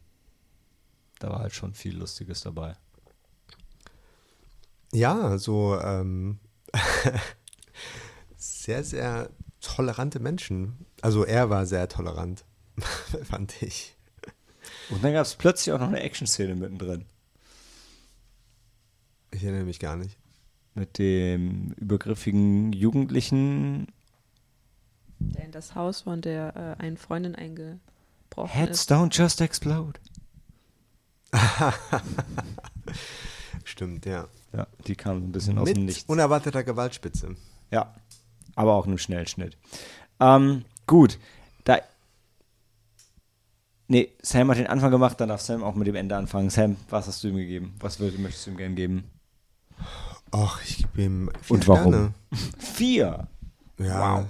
[1.19, 2.75] Da war halt schon viel Lustiges dabei.
[4.91, 6.37] Ja, so ähm,
[8.37, 10.85] sehr, sehr tolerante Menschen.
[11.01, 12.45] Also er war sehr tolerant,
[13.23, 13.95] fand ich.
[14.89, 17.05] Und dann gab es plötzlich auch noch eine Action-Szene mittendrin.
[19.31, 20.19] Ich erinnere mich gar nicht.
[20.75, 23.87] Mit dem übergriffigen Jugendlichen
[25.19, 28.91] Der in das Haus von der äh, einen Freundin eingebrochen Heads ist.
[28.91, 29.99] don't just explode.
[33.63, 34.27] Stimmt, ja.
[34.53, 36.03] Ja, die kam so ein bisschen aus dem Mit Nichts.
[36.09, 37.35] unerwarteter Gewaltspitze.
[37.71, 37.93] Ja,
[38.55, 39.57] aber auch einem Schnellschnitt.
[40.19, 41.17] Ähm, gut,
[41.65, 41.79] da.
[43.87, 46.49] Nee, Sam hat den Anfang gemacht, dann darf Sam auch mit dem Ende anfangen.
[46.49, 47.75] Sam, was hast du ihm gegeben?
[47.79, 49.03] Was möchtest du ihm gerne geben?
[50.37, 51.93] Ach, ich gebe ihm vier Und warum?
[51.93, 52.13] Sterne.
[52.59, 53.27] Vier.
[53.79, 54.27] Ja, Wow.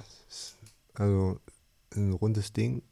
[0.93, 1.39] also
[1.95, 2.83] ein rundes Ding.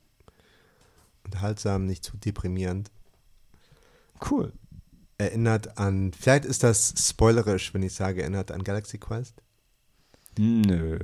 [1.23, 2.89] Unterhaltsam, nicht zu deprimierend.
[4.29, 4.51] Cool.
[5.19, 9.35] Erinnert an, vielleicht ist das spoilerisch, wenn ich sage, erinnert an Galaxy Quest.
[10.39, 10.97] Nö.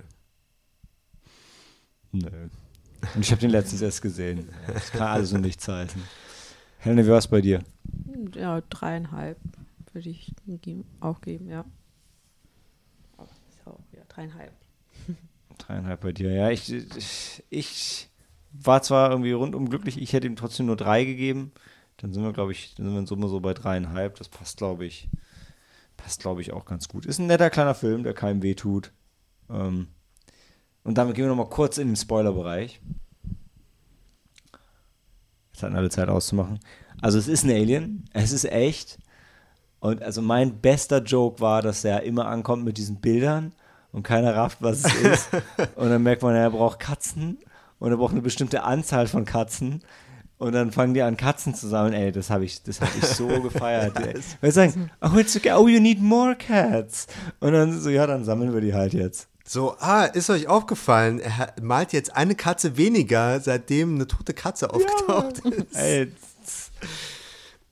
[2.12, 2.50] Nö.
[3.14, 4.50] Und ich habe den letztens erst gesehen.
[4.68, 6.02] Das kann alles und nichts heißen.
[6.80, 7.64] Helene, wie war es bei dir?
[8.34, 9.38] Ja, dreieinhalb
[9.94, 10.34] würde ich
[11.02, 11.66] auch geben, ja.
[14.20, 14.52] Dreieinhalb.
[15.58, 16.32] Dreieinhalb bei dir.
[16.34, 18.10] Ja, ich, ich, ich
[18.52, 21.54] war zwar irgendwie rundum glücklich, ich hätte ihm trotzdem nur drei gegeben.
[21.98, 24.18] Dann sind wir, glaube ich, dann sind wir in Summe so bei dreieinhalb.
[24.18, 25.08] Das passt, glaube ich,
[25.96, 27.06] passt, glaube ich, auch ganz gut.
[27.06, 28.92] Ist ein netter kleiner Film, der keinem weh tut.
[29.50, 29.88] Ähm,
[30.84, 32.82] und damit gehen wir nochmal kurz in den Spoilerbereich.
[35.54, 36.60] Jetzt hatten alle Zeit auszumachen.
[37.02, 39.00] Also es ist ein Alien, es ist echt.
[39.80, 43.54] Und also mein bester Joke war, dass er immer ankommt mit diesen Bildern
[43.92, 45.30] und keiner rafft, was es ist.
[45.76, 47.38] und dann merkt man, er braucht Katzen
[47.80, 49.82] und er braucht eine bestimmte Anzahl von Katzen.
[50.38, 51.94] Und dann fangen die an, Katzen zu sammeln.
[51.94, 53.98] Ey, das habe ich, das hab ich so gefeiert.
[54.42, 57.08] sie sagen, oh, it's okay, oh, you need more cats.
[57.42, 59.28] Und dann so, ja, dann sammeln wir die halt jetzt.
[59.44, 64.34] So, ah, ist euch aufgefallen, er hat- malt jetzt eine Katze weniger, seitdem eine tote
[64.34, 65.76] Katze aufgetaucht ist.
[65.76, 66.12] Ey,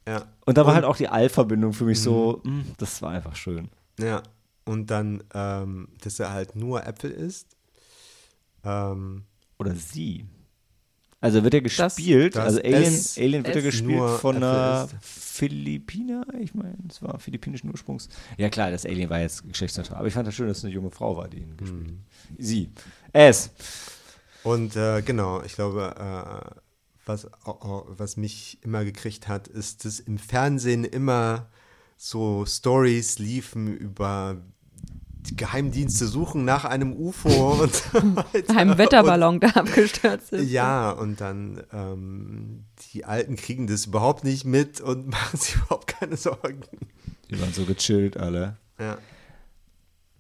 [0.08, 0.24] Ja.
[0.46, 3.70] und da war halt auch die All-Verbindung für mich so, mh, das war einfach schön.
[4.00, 4.24] Ja,
[4.68, 7.48] und dann, ähm, dass er halt nur Äpfel isst.
[8.64, 9.24] Ähm,
[9.60, 10.26] Oder sie.
[11.20, 14.48] Also wird er gespielt, das also Alien, es- Alien wird er es gespielt von Äpfel
[14.50, 14.88] einer.
[15.02, 18.08] Philippiner, ich meine, es war philippinischen Ursprungs.
[18.38, 20.74] Ja klar, das Alien war jetzt geschlechtsneutral, aber ich fand das schön, dass es eine
[20.74, 21.88] junge Frau war, die ihn gespielt Mhm.
[21.88, 22.36] hat.
[22.38, 22.70] Sie.
[23.14, 23.50] Es.
[24.44, 26.56] und äh, genau, ich glaube, äh,
[27.08, 31.50] was, au- was mich immer gekriegt hat, ist, dass im Fernsehen immer
[31.98, 34.38] so Stories liefen über
[35.36, 38.56] Geheimdienste suchen nach einem UFO und so weiter.
[38.58, 40.50] Einem Wetterballon, der abgestürzt ist.
[40.50, 45.88] Ja, und dann ähm, die Alten kriegen das überhaupt nicht mit und machen sich überhaupt
[45.88, 46.62] keine Sorgen.
[47.30, 48.58] Die waren so gechillt alle.
[48.80, 48.98] Ja.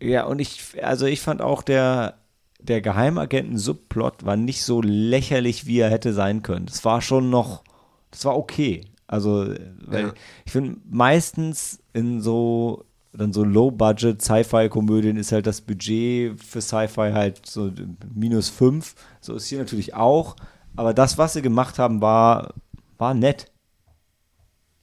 [0.01, 2.16] Ja, und ich, also ich fand auch der,
[2.60, 6.66] der Geheimagenten-Subplot war nicht so lächerlich, wie er hätte sein können.
[6.68, 7.64] Das war schon noch,
[8.12, 8.82] das war okay.
[9.08, 10.14] Also, äh, weil Ja.
[10.45, 12.86] ich finde, meistens in so,
[13.18, 17.72] dann so Low-Budget-Sci-Fi-Komödien ist halt das Budget für Sci-Fi halt so
[18.13, 18.95] minus fünf.
[19.22, 20.36] So ist hier natürlich auch.
[20.76, 22.53] Aber das, was sie gemacht haben, war,
[22.97, 23.51] war nett.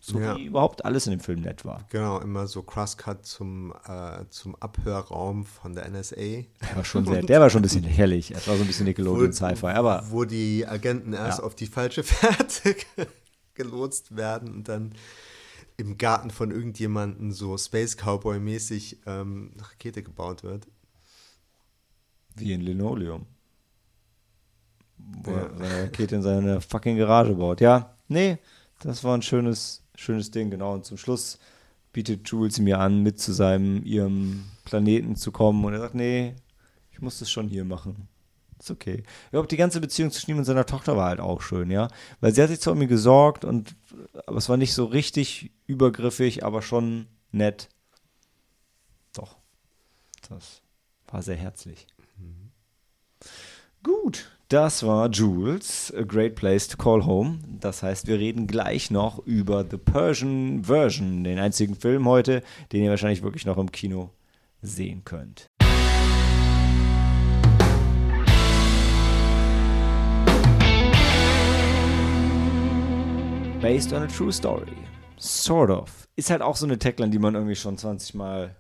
[0.01, 0.37] So Ja.
[0.37, 1.87] wie überhaupt alles in dem Film nett war.
[1.91, 6.17] Genau, immer so Crosscut zum, äh, zum Abhörraum von der NSA.
[6.17, 8.31] Der war schon sehr, der war schon ein bisschen lächerlich.
[8.33, 11.45] Es war so ein bisschen Nickelodeon Sci-Fi, aber Wo die Agenten erst Ja.
[11.45, 13.07] auf die falsche Fährte ge-
[13.55, 14.93] gelotst werden und dann
[15.77, 20.67] im Garten von irgendjemandem so Space Cowboy-mäßig ähm, eine Rakete gebaut wird.
[22.37, 23.27] wie in Linoleum.
[24.99, 25.43] Wo Ja.
[25.43, 27.61] er seine Rakete in seine fucking Garage baut.
[27.61, 28.39] Ja, nee,
[28.81, 30.75] das war ein schönes, schönes Ding, genau.
[30.75, 31.39] Und zum Schluss
[31.93, 35.65] bietet Jules mir an, mit zu seinem, ihrem Planeten zu kommen.
[35.65, 36.35] Und er sagt, nee,
[36.91, 38.09] ich muss das schon hier machen.
[38.65, 39.03] Ist okay.
[39.25, 41.89] Ich glaube, die ganze Beziehung zwischen ihm und seiner Tochter war halt auch schön, ja.
[42.23, 43.77] Weil sie hat sich zwar um ihn gesorgt und
[44.27, 47.69] aber es war nicht so richtig übergriffig, aber schon nett.
[49.13, 49.37] Doch.
[50.31, 50.63] Das
[51.09, 51.87] war sehr herzlich.
[53.83, 57.41] Gut, das war Jules, A Great Place to Call Home.
[57.61, 62.43] Das heißt, wir reden gleich noch über The Persian Version, den einzigen Film heute,
[62.73, 64.09] den ihr wahrscheinlich wirklich noch im Kino
[64.63, 65.51] sehen könnt.
[73.65, 74.77] Based on a true story.
[75.17, 76.07] Sort of.
[76.17, 78.55] Ist halt auch so eine Tagline, die man irgendwie schon 20 Mal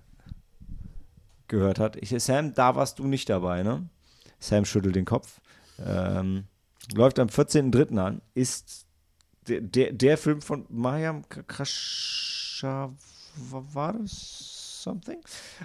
[1.46, 1.96] gehört hat.
[1.96, 3.86] Ich, Sam, da warst du nicht dabei, ne?
[4.38, 5.42] Sam schüttelt den Kopf.
[5.78, 6.44] Ähm,
[6.94, 7.98] läuft am 14.03.
[7.98, 8.22] an.
[8.32, 8.86] Ist
[9.46, 12.90] der, der, der Film von Mariam Krascha.
[13.50, 15.20] War das something?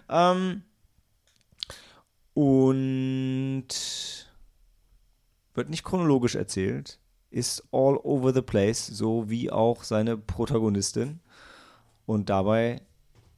[0.09, 0.63] Ähm,
[2.33, 3.67] und
[5.53, 6.99] wird nicht chronologisch erzählt.
[7.31, 11.19] Ist all over the place, so wie auch seine Protagonistin.
[12.05, 12.81] Und dabei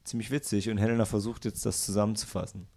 [0.03, 2.67] ziemlich witzig und Helena versucht jetzt das zusammenzufassen.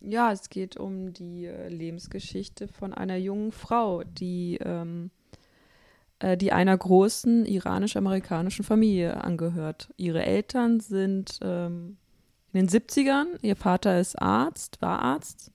[0.00, 5.10] Ja, es geht um die äh, Lebensgeschichte von einer jungen Frau, die, ähm,
[6.18, 9.92] äh, die einer großen iranisch-amerikanischen Familie angehört.
[9.96, 11.96] Ihre Eltern sind ähm,
[12.52, 15.50] in den 70ern, ihr Vater ist Arzt, war Arzt.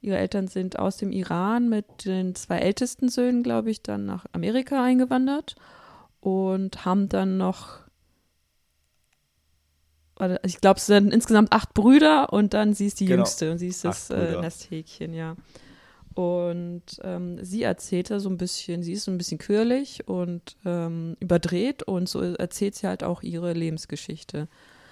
[0.00, 4.26] Ihre Eltern sind aus dem Iran mit den zwei ältesten Söhnen, glaube ich, dann nach
[4.32, 5.56] Amerika eingewandert
[6.20, 7.80] und haben dann noch
[10.16, 13.18] warte, ich glaube, es sind insgesamt acht Brüder und dann sie ist die Genau.
[13.18, 15.36] jüngste und sie ist das Acht äh, Nesthäkchen, ja.
[16.14, 21.16] Und ähm, sie erzählte so ein bisschen, sie ist so ein bisschen quirlig und ähm,
[21.20, 24.48] überdreht und so erzählt sie halt auch ihre Lebensgeschichte.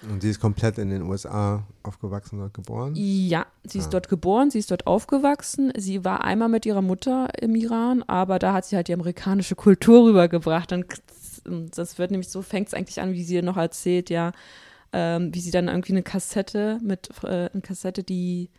[0.09, 2.93] Und sie ist komplett in den USA aufgewachsen, dort geboren.
[2.95, 3.91] Ja, sie ist Ah.
[3.91, 5.71] dort geboren, sie ist dort aufgewachsen.
[5.77, 9.55] Sie war einmal mit ihrer Mutter im Iran, aber da hat sie halt die amerikanische
[9.55, 10.71] Kultur rübergebracht.
[10.71, 10.85] Und
[11.75, 14.33] das wird nämlich so, fängt es eigentlich an, wie sie noch erzählt, ja,
[14.93, 18.49] ähm, wie sie dann irgendwie eine Kassette mit, äh, eine Kassette, die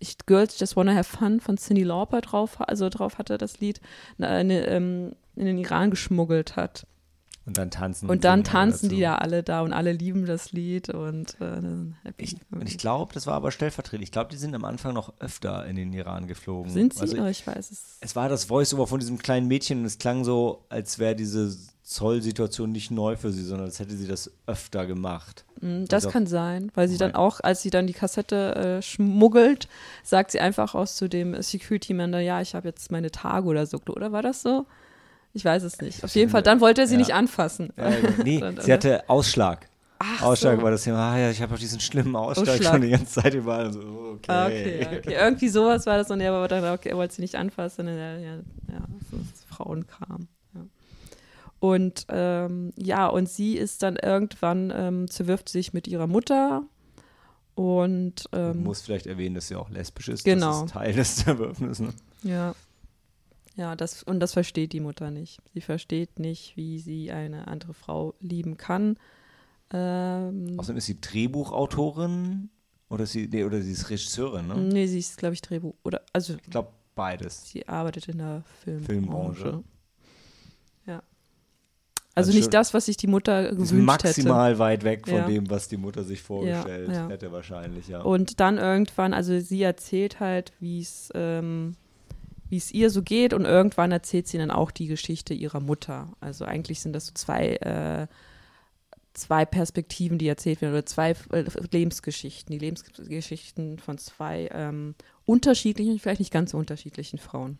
[0.00, 3.80] ich, Girls Just Wanna Have Fun von Cindy Lauper drauf, also drauf hatte, das Lied,
[4.18, 6.86] eine, ähm, in den Iran geschmuggelt hat.
[7.48, 10.90] Und dann tanzen Und dann tanzen die da alle da und alle lieben das Lied
[10.90, 11.62] und äh,
[12.04, 12.24] happy.
[12.24, 14.02] Ich, und ich glaube, das war aber stellvertretend.
[14.02, 16.70] Ich glaube, die sind am Anfang noch öfter in den Iran geflogen.
[16.70, 17.00] Sind sie?
[17.00, 17.96] Also, oh, ich weiß es.
[18.02, 21.56] es war das Voice-Over von diesem kleinen Mädchen und es klang so, als wäre diese
[21.84, 25.46] Zollsituation nicht neu für sie, sondern als hätte sie das öfter gemacht.
[25.62, 28.82] Mm, Das Also- kann sein, weil sie dann auch, als sie dann die Kassette äh,
[28.82, 29.68] schmuggelt,
[30.04, 33.78] sagt sie einfach aus zu dem Security-Man, ja, ich habe jetzt meine Tage oder so.
[33.88, 34.66] Oder war das so?
[35.34, 36.02] Ich weiß es nicht.
[36.04, 36.98] Auf jeden Fall, dann wollte er sie Ja.
[36.98, 37.72] nicht anfassen.
[37.76, 37.90] Ja,
[38.24, 39.68] nee, sie hatte Ausschlag.
[40.00, 40.62] Ach Ausschlag so.
[40.62, 41.12] war das Thema.
[41.12, 42.72] Ah ja, ich habe auch diesen schlimmen Ausschlag, Ausschlag.
[42.74, 43.72] schon die ganze Zeit überall.
[43.72, 44.24] So, okay.
[44.28, 45.12] Ah, okay, okay.
[45.14, 47.88] Irgendwie sowas war das und er war dann, okay, er wollte sie nicht anfassen.
[47.88, 48.84] Und er, ja, ja,
[49.32, 50.28] ist Frauenkram.
[50.54, 50.60] Ja.
[51.60, 56.62] Und ähm, ja, und sie ist dann irgendwann, ähm, zerwirft sich mit ihrer Mutter
[57.56, 60.24] und ähm, muss vielleicht erwähnen, dass sie auch lesbisch ist.
[60.24, 60.52] Genau.
[60.52, 61.80] Das ist Teil des Zerwürfnisses.
[61.80, 61.92] Ne?
[62.22, 62.54] Ja.
[63.58, 65.40] Ja, das, und das versteht die Mutter nicht.
[65.52, 68.96] Sie versteht nicht, wie sie eine andere Frau lieben kann.
[69.72, 72.50] Ähm, Außerdem ist sie Drehbuchautorin
[72.88, 74.54] oder sie, nee, oder sie ist Regisseurin, ne?
[74.56, 75.74] nee, sie ist, glaube ich, Drehbuch.
[75.82, 77.50] Oder, also, Ich glaube beides.
[77.50, 78.86] sie arbeitet in der Filmbranche.
[78.86, 79.64] Filmbranche.
[80.86, 81.02] Ja.
[82.14, 83.82] Also Also nicht das, was sich die Mutter gewünscht hätte.
[83.82, 85.26] maximal weit weg von Ja.
[85.26, 87.08] dem, was die Mutter sich vorgestellt ja.
[87.08, 88.02] hätte wahrscheinlich, ja.
[88.02, 91.74] Und dann irgendwann, also sie erzählt halt, wie es ähm,
[92.48, 96.12] wie es ihr so geht und irgendwann erzählt sie dann auch die Geschichte ihrer Mutter.
[96.20, 98.06] Also eigentlich sind das so zwei, äh,
[99.12, 104.94] zwei Perspektiven, die erzählt werden oder zwei äh, Lebensgeschichten, die Lebensgeschichten von zwei ähm,
[105.24, 107.58] unterschiedlichen, vielleicht nicht ganz so unterschiedlichen Frauen.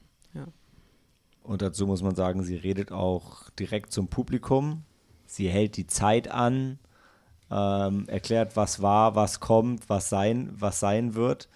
[1.49, 4.85] Und dazu muss man sagen, sie redet auch direkt zum Publikum.
[5.25, 6.79] Sie hält die Zeit an,
[7.51, 11.49] ähm, erklärt, was war, was kommt, was sein, was sein wird.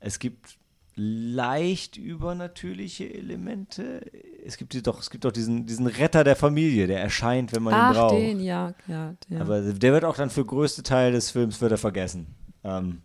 [0.00, 0.57] Es gibt
[0.98, 4.00] leicht übernatürliche Elemente.
[4.44, 7.74] Es gibt doch, es gibt doch diesen, diesen Retter der Familie, der erscheint, wenn man
[7.74, 8.14] ihn Ach, braucht.
[8.16, 9.40] den, ja, ja, ja.
[9.40, 12.26] Aber der wird auch dann für größte Teil des Films wird er vergessen.
[12.64, 13.02] Ähm,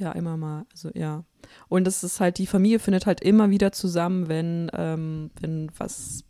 [0.00, 0.64] Ja, immer mal.
[0.72, 1.24] Also ja.
[1.68, 6.24] Und es ist halt, die Familie findet halt immer wieder zusammen, wenn, ähm, wenn was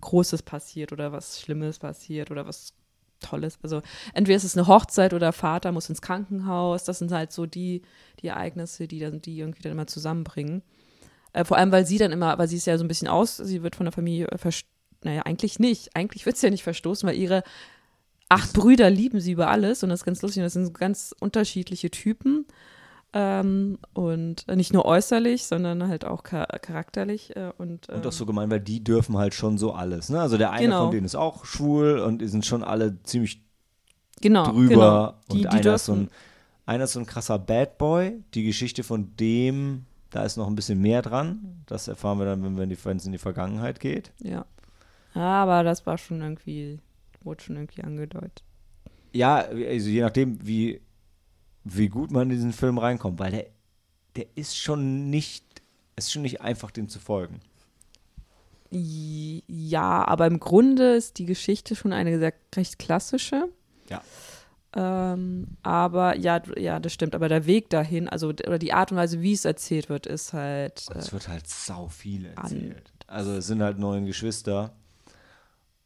[0.00, 2.72] Großes passiert oder was Schlimmes passiert oder was
[3.20, 3.58] Tolles.
[3.62, 3.82] Also
[4.14, 6.84] entweder ist es eine Hochzeit oder Vater muss ins Krankenhaus.
[6.84, 7.82] Das sind halt so die,
[8.20, 10.62] die Ereignisse, die dann, die irgendwie dann immer zusammenbringen.
[11.32, 13.36] Äh, vor allem, weil sie dann immer, weil sie ist ja so ein bisschen aus,
[13.36, 14.74] sie wird von der Familie verstoßen.
[15.04, 15.94] Naja, eigentlich nicht.
[15.94, 17.42] Eigentlich wird sie ja nicht verstoßen, weil ihre
[18.28, 20.42] acht Brüder lieben sie über alles und das ist ganz lustig.
[20.42, 22.46] Das sind ganz unterschiedliche Typen.
[23.12, 27.34] Ähm, und nicht nur äußerlich, sondern halt auch char charakterlich.
[27.34, 30.10] Äh, und, ähm, Und auch so gemein, weil die dürfen halt schon so alles.
[30.10, 30.20] Ne?
[30.20, 30.82] Also der eine Genau.
[30.84, 33.42] von denen ist auch schwul und die sind schon alle ziemlich
[34.20, 35.20] genau, drüber.
[35.28, 35.40] Genau.
[35.40, 36.10] Die, und die einer, ist so ein,
[36.66, 38.22] einer ist so ein krasser Bad Boy.
[38.34, 41.62] Die Geschichte von dem, da ist noch ein bisschen mehr dran.
[41.66, 44.12] Das erfahren wir dann, wenn es in die Vergangenheit geht.
[44.20, 44.44] ja.
[45.14, 46.78] Aber das war schon irgendwie,
[47.22, 48.44] wurde schon irgendwie angedeutet.
[49.14, 50.82] Ja, also je nachdem, wie,
[51.68, 53.46] wie gut man in diesen Film reinkommt, weil der,
[54.14, 55.44] der ist schon nicht,
[55.96, 57.40] ist schon nicht einfach, dem zu folgen.
[58.70, 63.48] Ja, aber im Grunde ist die Geschichte schon eine sehr recht klassische.
[63.88, 64.02] Ja.
[64.74, 67.14] Ähm, aber ja, ja, das stimmt.
[67.14, 70.32] Aber der Weg dahin, also oder die Art und Weise, wie es erzählt wird, ist
[70.32, 70.86] halt.
[70.94, 72.92] Äh, es wird halt sau viel an- erzählt.
[73.06, 74.74] Also es sind halt neun Geschwister.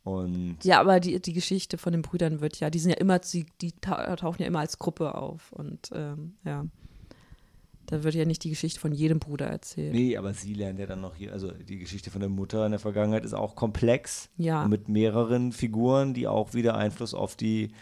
[0.03, 3.18] Und ja, aber die, die Geschichte von den Brüdern wird ja, die sind ja immer,
[3.18, 5.53] die, die ta- tauchen ja immer als Gruppe auf.
[5.53, 6.64] Und ähm, ja.
[7.86, 9.92] Da wird ja nicht die Geschichte von jedem Bruder erzählt.
[9.92, 12.70] Nee, aber sie lernt ja dann noch hier, also die Geschichte von der Mutter in
[12.70, 14.28] der Vergangenheit ist auch komplex.
[14.36, 14.66] Ja.
[14.68, 17.72] Mit mehreren Figuren, die auch wieder Einfluss auf die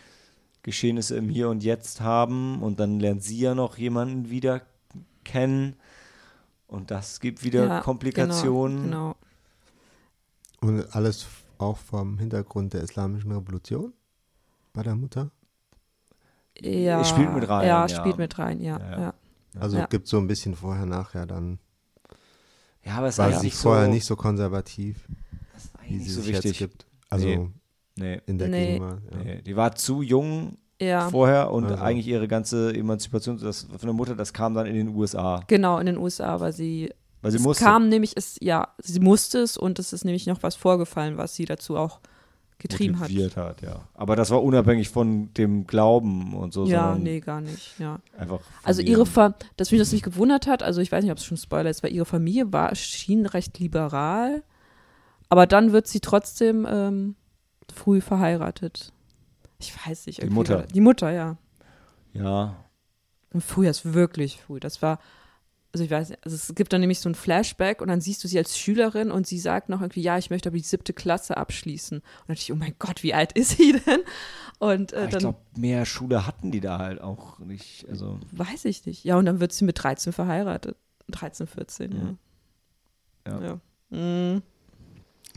[0.63, 4.63] Geschehnisse im Hier und Jetzt haben und dann lernt sie ja noch jemanden wieder
[5.25, 5.77] kennen
[6.67, 8.85] und das gibt wieder Ja, Komplikationen.
[8.85, 9.15] Genau,
[10.63, 11.27] Und alles
[11.59, 13.93] auch vom Hintergrund der Islamischen Revolution
[14.73, 15.31] bei der Mutter.
[16.61, 17.89] Ja, spielt mit rein, Ja, ja.
[17.89, 18.79] spielt mit rein, ja.
[18.79, 19.01] Ja, ja.
[19.01, 19.15] ja.
[19.61, 19.87] Also Ja.
[19.87, 21.59] gibt so ein bisschen vorher, nachher dann.
[22.85, 25.07] Ja, aber es War eigentlich sie nicht vorher so, nicht so konservativ,
[25.55, 26.59] das ist wie eigentlich sie nicht so sich jetzt wichtig.
[26.59, 26.87] gibt.
[27.11, 27.51] Also Nee.
[27.97, 28.67] Nee, in der Nee.
[28.73, 29.01] Gegenwart.
[29.11, 29.19] Ja.
[29.19, 31.83] nee, die war zu jung Ja, vorher und Also.
[31.83, 35.43] eigentlich ihre ganze Emanzipation das, von der Mutter, das kam dann in den USA.
[35.49, 36.93] genau, in den USA war sie.
[37.23, 37.65] Weil sie es musste.
[37.65, 41.35] kam nämlich, es, ja, sie musste es und es ist nämlich noch was vorgefallen, was
[41.35, 42.01] sie dazu auch
[42.59, 43.03] getrieben hat.
[43.09, 43.63] motiviert hat.
[43.63, 43.81] ja.
[43.95, 48.01] Aber das war unabhängig von dem Glauben und so, Ja, nee, gar nicht, ja.
[48.17, 48.41] einfach.
[48.65, 51.19] Also ihrem- ihre Fa dass mich das nicht gewundert hat, also ich weiß nicht, ob
[51.19, 54.43] es schon Spoiler ist, weil ihre Familie war, schien recht liberal,
[55.29, 57.15] aber dann wird sie trotzdem ähm,
[57.73, 58.93] früh verheiratet.
[59.61, 60.23] Ich weiß nicht.
[60.23, 60.63] Die Mutter.
[60.73, 61.37] Die Mutter, ja.
[62.13, 62.57] Ja,
[63.33, 64.59] Und früh ist wirklich früh.
[64.59, 64.99] Das war,
[65.73, 68.25] also ich weiß nicht, also es gibt dann nämlich so ein Flashback und dann siehst
[68.25, 70.93] du sie als Schülerin und sie sagt noch irgendwie, ja, ich möchte aber die siebte
[70.95, 71.99] Klasse abschließen.
[71.99, 74.01] Und dann dachte ich, oh mein Gott, wie alt ist sie denn?
[74.59, 77.87] Und äh, ich dann glaube, mehr Schule hatten die da halt auch nicht.
[77.89, 79.05] Also, weiß ich nicht.
[79.05, 80.77] Ja, und dann wird sie mit 13 verheiratet.
[81.11, 81.93] 13, 14,
[83.27, 83.31] ja.
[83.33, 83.41] Ja.
[83.43, 83.61] ja.
[83.97, 84.43] Mhm.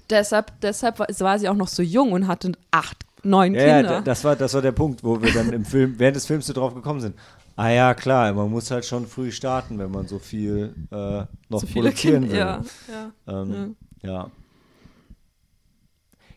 [0.10, 3.90] Deshalb, deshalb war, sie auch noch so jung und hatte acht, neun ja, ja, Kinder.
[3.96, 6.48] da- das war, das war der Punkt, wo wir dann im Film, während des Films
[6.48, 7.16] so drauf gekommen sind.
[7.56, 11.60] Ah ja, klar, man muss halt schon früh starten, wenn man so viel äh, noch
[11.62, 12.64] so viele produzieren Kinder.
[12.64, 12.70] will.
[12.94, 13.42] Ja, ja.
[13.42, 14.32] Ähm, ja.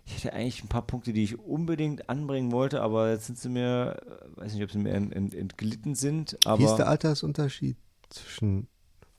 [0.07, 3.49] Ich hätte eigentlich ein paar Punkte, die ich unbedingt anbringen wollte, aber jetzt sind sie
[3.49, 3.97] mir,
[4.37, 7.77] äh, weiß nicht, ob sie mir ent, ent, entglitten sind, aber Wie ist der Altersunterschied
[8.11, 8.69] zwischen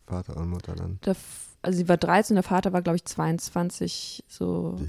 [0.05, 0.99] Vater und Mutter dann?
[1.05, 1.15] Der,
[1.63, 4.79] also sie war 13, der Vater war, glaube ich, 22, so,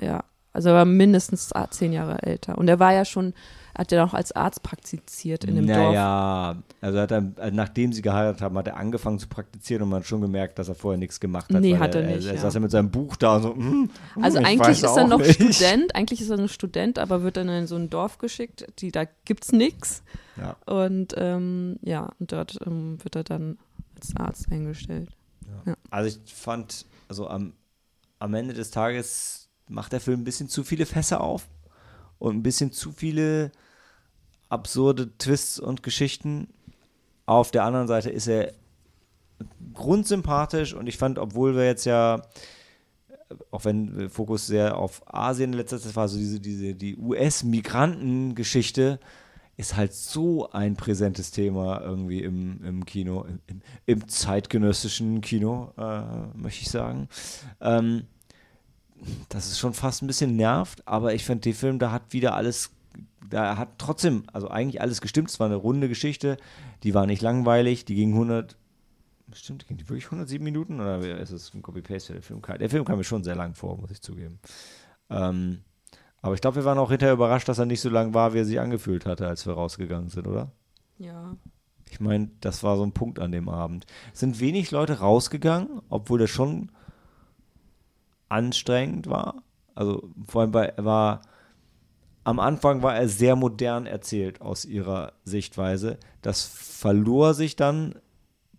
[0.00, 0.06] Ja.
[0.06, 0.24] ja.
[0.52, 2.58] Also er war mindestens zehn Jahre älter.
[2.58, 3.34] Und er war ja schon,
[3.76, 5.78] hat ja auch als Arzt praktiziert in dem Dorf.
[5.78, 9.90] naja, also hat er, also nachdem sie geheiratet haben, hat er angefangen zu praktizieren und
[9.90, 11.60] man hat schon gemerkt, dass er vorher nichts gemacht hat.
[11.60, 12.40] Nee, hat er er, nicht, Er, ja.
[12.40, 15.06] saß ja mit seinem Buch da und so, hm, hm, Also ich eigentlich ist er
[15.06, 15.40] noch nicht.
[15.40, 18.90] Student, eigentlich ist er noch Student, aber wird dann in so ein Dorf geschickt, die,
[18.90, 20.02] da gibt's nichts.
[20.36, 20.56] Ja.
[20.66, 23.58] Und ähm, ja, und dort ähm, wird er dann
[23.96, 25.10] als Arzt eingestellt.
[25.90, 27.52] Also ich fand, also am,
[28.18, 31.48] am Ende des Tages macht der Film ein bisschen zu viele Fässer auf
[32.20, 33.50] und ein bisschen zu viele
[34.48, 36.46] absurde Twists und Geschichten.
[37.26, 38.52] Auf der anderen Seite ist er
[39.74, 42.22] grundsympathisch und ich fand, obwohl wir jetzt ja,
[43.50, 49.00] auch wenn Fokus sehr auf Asien in letzter Zeit war, so diese, diese die US-Migranten-Geschichte
[49.56, 55.72] ist halt so ein präsentes Thema irgendwie im, im Kino, im, im, im zeitgenössischen Kino,
[55.76, 56.02] äh,
[56.34, 57.08] möchte ich sagen.
[57.60, 58.06] Ähm,
[59.28, 62.34] das ist schon fast ein bisschen nervt, aber ich finde, der Film, da hat wieder
[62.34, 62.70] alles,
[63.28, 65.30] da hat trotzdem, also eigentlich alles gestimmt.
[65.30, 66.36] Es war eine runde Geschichte,
[66.82, 68.56] die war nicht langweilig, die ging 100,
[69.26, 72.42] bestimmt, ging die wirklich 107 Minuten oder ist es ein Copy-Paste, der Film?
[72.42, 74.38] kam- Der Film kam mir schon sehr lang vor, muss ich zugeben.
[75.08, 75.60] Ähm,
[76.22, 78.38] aber ich glaube, wir waren auch hinterher überrascht, dass er nicht so lang war, wie
[78.38, 80.52] er sich angefühlt hatte, als wir rausgegangen sind, oder?
[80.98, 81.36] Ja.
[81.88, 83.86] Ich meine, das war so ein Punkt an dem Abend.
[84.12, 86.70] Es sind wenig Leute rausgegangen, obwohl das schon
[88.30, 89.42] anstrengend war.
[89.74, 91.20] Also vor allem bei, er war
[92.24, 95.98] am Anfang war er sehr modern erzählt aus ihrer Sichtweise.
[96.22, 97.94] Das verlor sich dann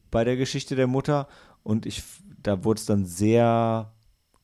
[0.09, 1.28] bei der Geschichte der Mutter
[1.63, 2.03] und ich
[2.43, 3.91] da wurde es dann sehr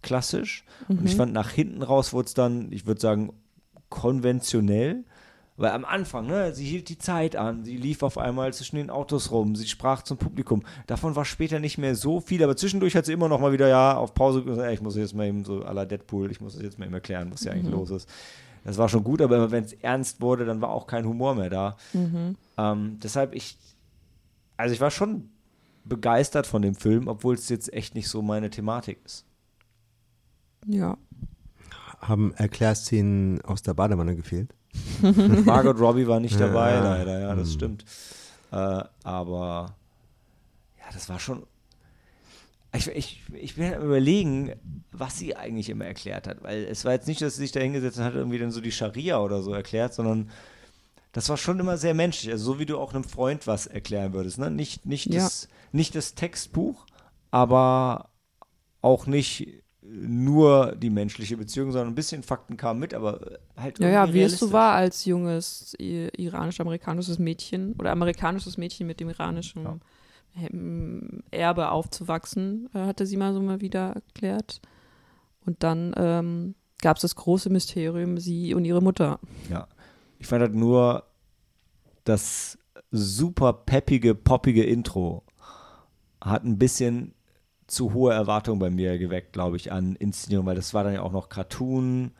[0.04, 3.34] klassisch und ich fand nach hinten raus wurde es dann, ich würde sagen,
[3.90, 5.04] konventionell.
[5.58, 8.92] Weil am Anfang, ne, sie hielt die Zeit an, sie lief auf einmal zwischen den
[8.92, 10.64] Autos rum, sie sprach zum Publikum.
[10.86, 13.68] Davon war später nicht mehr so viel, aber zwischendurch hat sie immer noch mal wieder,
[13.68, 16.54] ja, auf Pause gesagt, ich muss jetzt mal eben so à la Deadpool, ich muss
[16.54, 18.08] das jetzt mal eben erklären, was hier eigentlich los ist.
[18.66, 21.50] Das war schon gut, aber wenn es ernst wurde, dann war auch kein Humor mehr
[21.50, 21.78] da.
[22.58, 23.58] Ähm, deshalb, ich,
[24.58, 25.30] also ich war schon
[25.86, 29.26] begeistert von dem Film, obwohl es jetzt echt nicht so meine Thematik ist.
[30.68, 30.98] Ja.
[32.00, 34.54] Haben Erklärszenen aus der Badewanne gefehlt?
[35.46, 36.84] Margot Robbie war nicht dabei, Ja.
[36.84, 37.54] leider, ja, das Hm.
[37.54, 37.86] stimmt.
[38.52, 39.76] Äh, aber
[40.80, 41.46] ja, das war schon.
[42.74, 44.54] Ich, ich, ich bin am überlegen,
[44.92, 47.60] was sie eigentlich immer erklärt hat, weil es war jetzt nicht, dass sie sich da
[47.60, 50.30] hingesetzt hat, irgendwie dann so die Scharia oder so erklärt, sondern
[51.14, 54.14] das war schon immer sehr menschlich, also so wie du auch einem Freund was erklären
[54.14, 54.52] würdest, ne?
[54.52, 55.24] Nicht, nicht, Ja.
[55.24, 56.86] das, nicht das Textbuch,
[57.32, 58.10] aber
[58.82, 63.90] auch nicht nur die menschliche Beziehung, sondern ein bisschen Fakten kamen mit, aber halt Ja,
[63.90, 69.10] ja, irgendwie wie es so war als junges iranisch-amerikanisches Mädchen oder amerikanisches Mädchen mit dem
[69.10, 69.80] iranischen Ja.
[71.32, 74.62] Erbe aufzuwachsen, äh, hatte sie mal so mal wieder erklärt.
[75.46, 79.20] Und dann ähm, gab es das große Mysterium, sie und ihre Mutter.
[79.50, 79.68] Ja.
[80.20, 81.04] Ich fand halt nur,
[82.04, 82.58] das
[82.92, 85.24] super peppige, poppige Intro
[86.22, 87.14] hat ein bisschen
[87.68, 91.02] zu hohe Erwartungen bei mir geweckt, glaube ich, an Inszenierung, weil das war dann ja
[91.02, 92.12] auch noch Cartoon,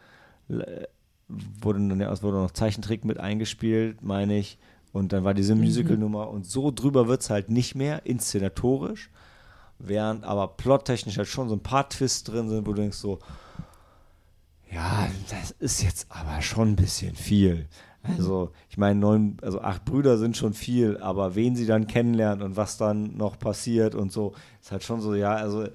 [0.48, 4.58] wurde dann ja es wurde noch Zeichentrick mit eingespielt, meine ich.
[4.94, 9.10] Und dann war diese Musical-Nummer und so drüber wird es halt nicht mehr, inszenatorisch.
[9.80, 13.20] Während aber plottechnisch halt schon so ein paar Twists drin sind, wo du denkst so,
[14.72, 17.68] ja, das ist jetzt aber schon ein bisschen viel.
[18.04, 22.42] Also, ich meine, neun, also acht Brüder sind schon viel, aber wen sie dann kennenlernen
[22.42, 25.68] und was dann noch passiert und so, ist halt schon so, ja, also,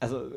[0.00, 0.30] also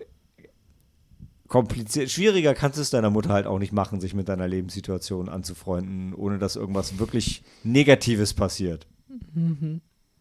[1.48, 5.30] kompliziert, schwieriger kannst du es deiner Mutter halt auch nicht machen, sich mit deiner Lebenssituation
[5.30, 8.88] anzufreunden, ohne dass irgendwas wirklich Negatives passiert.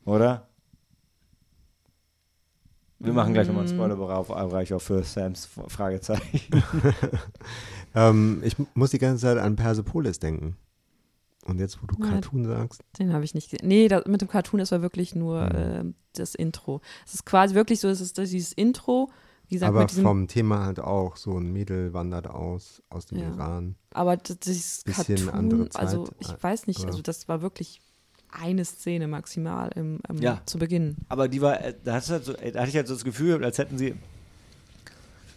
[0.05, 0.49] Oder?
[2.99, 6.41] Wir machen gleich nochmal einen Spoilerbereich auch für Sams Fragezeichen.
[7.97, 10.57] Ähm, ich muss die ganze Zeit an Persepolis denken.
[11.47, 12.11] Und jetzt, wo du Nein.
[12.11, 13.69] Cartoon sagst, Den habe ich nicht gesehen.
[13.69, 15.51] Nee, da, mit dem Cartoon, das war wirklich nur Mhm.
[15.55, 16.81] ähm, das Intro.
[17.07, 19.11] Es ist quasi wirklich so, es ist dieses Intro,
[19.49, 23.29] wie gesagt, aber vom Thema halt auch, so ein Mädel wandert aus, aus dem Ja.
[23.29, 23.77] Iran.
[23.93, 26.87] aber das, dieses Bisschen Cartoon, andere Zeit, also ich äh, weiß nicht, ja.
[26.87, 27.81] also das war wirklich
[28.29, 30.43] eine Szene maximal im, im, Ja.
[30.47, 30.97] zu Beginn.
[31.09, 32.95] Aber die war, äh, da, hast du halt so, äh, da hatte ich halt so
[32.95, 33.95] das Gefühl, als hätten sie,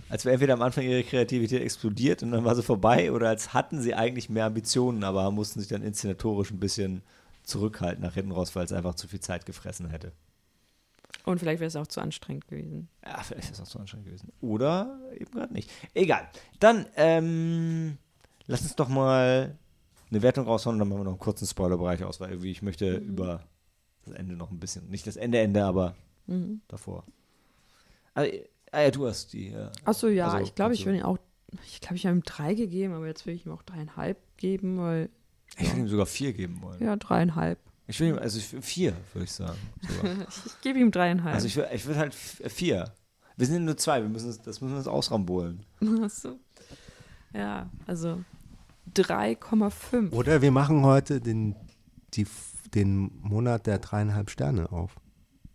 [0.10, 3.54] als wäre entweder am Anfang ihre Kreativität explodiert und dann war sie vorbei oder als
[3.54, 7.02] hatten sie eigentlich mehr Ambitionen, aber mussten sich dann inszenatorisch ein bisschen
[7.44, 10.12] zurückhalten nach hinten raus, weil es einfach zu viel Zeit gefressen hätte.
[11.26, 12.88] Und vielleicht wäre es auch zu anstrengend gewesen.
[13.06, 14.32] Ja, vielleicht ist das zu anstrengend gewesen.
[14.42, 15.70] Oder eben gerade nicht.
[15.94, 16.28] Egal.
[16.60, 17.98] Dann, ähm,
[18.48, 19.56] lass uns doch mal
[20.10, 22.62] eine Wertung raushauen und dann machen wir noch einen kurzen Spoilerbereich aus, weil irgendwie ich
[22.62, 23.44] möchte über
[24.06, 25.96] das Ende noch ein bisschen, nicht das Ende, Ende, aber
[26.28, 26.62] Mhm.
[26.68, 27.04] davor.
[28.14, 28.32] Also,
[28.72, 29.50] ah ja, du hast die.
[29.52, 29.72] Ja.
[29.86, 31.18] Achso, ja, Also, ich glaube, ich will ihm auch,
[31.66, 34.78] ich glaube, ich habe ihm drei gegeben, aber jetzt will ich ihm auch dreieinhalb geben,
[34.80, 35.10] weil,
[35.58, 36.82] Ich würde ihm sogar vier geben wollen.
[36.84, 37.58] ja, dreieinhalb.
[37.88, 39.58] Ich will ihm, also vier, würde ich sagen.
[40.46, 41.34] Ich gebe ihm dreieinhalb.
[41.36, 42.94] also ich würde ich würd halt f- vier.
[43.36, 45.66] Wir sind nur zwei, wir müssen es, das müssen wir uns ausrambolen.
[46.04, 46.38] Achso.
[47.34, 48.20] Ja, also
[48.96, 50.12] 3,5.
[50.12, 51.56] Oder wir machen heute den,
[52.14, 52.28] die,
[52.74, 54.96] den Monat der dreieinhalb Sterne auf.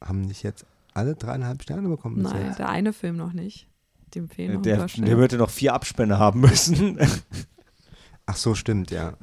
[0.03, 2.23] Haben nicht jetzt alle dreieinhalb Sterne bekommen?
[2.23, 2.59] Nein, jetzt?
[2.59, 3.69] der eine Film noch nicht.
[4.15, 6.99] Dem fehlen noch ein Der, paar der würde noch vier Abspende haben müssen.
[8.27, 9.15] Ach so, stimmt, ja.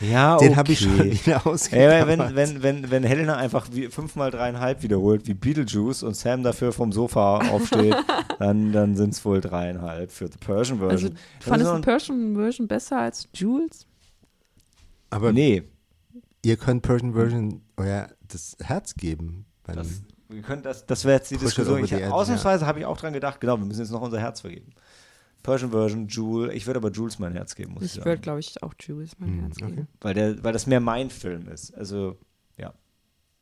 [0.00, 2.06] ja, Den habe ich schon wieder ausgegeben.
[2.06, 6.72] wenn, wenn, wenn, wenn Helena einfach wie fünfmal dreieinhalb wiederholt, wie Beetlejuice, und Sam dafür
[6.72, 7.96] vom Sofa aufsteht,
[8.38, 10.90] dann, dann sind es wohl dreieinhalb für die Persian Version.
[10.90, 11.08] Also,
[11.40, 13.86] Das fandest ist du noch- Persian Version besser als Jules?
[15.10, 15.64] Aber nee,
[16.44, 19.44] ihr könnt Persian Version euer das Herz geben.
[19.66, 21.84] Wenn, das, wir können das, das wäre jetzt die Push Diskussion.
[21.84, 24.40] Ich, edge, ausnahmsweise habe ich auch dran gedacht, genau, wir müssen jetzt noch unser Herz
[24.40, 24.72] vergeben.
[25.42, 26.50] Persian Version, Jewel.
[26.52, 28.06] Ich würde aber Jules mein Herz geben, muss ich, Ich sagen.
[28.06, 29.72] würde, glaube ich, auch Jules mein Hm, Herz geben.
[29.72, 29.86] okay.
[30.00, 31.72] Weil, der, weil das mehr mein Film ist.
[31.74, 32.18] Also,
[32.56, 32.74] ja.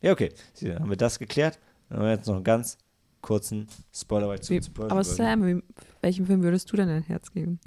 [0.03, 0.32] Ja, okay.
[0.53, 1.59] Sie, dann haben wir das geklärt.
[1.89, 2.76] Dann haben wir jetzt noch einen ganz
[3.22, 5.26] kurzen Spoiler zu, Wie, zu Persian aber Version.
[5.26, 5.62] Sam,
[6.03, 7.59] welchem Film würdest du denn dein Herz geben?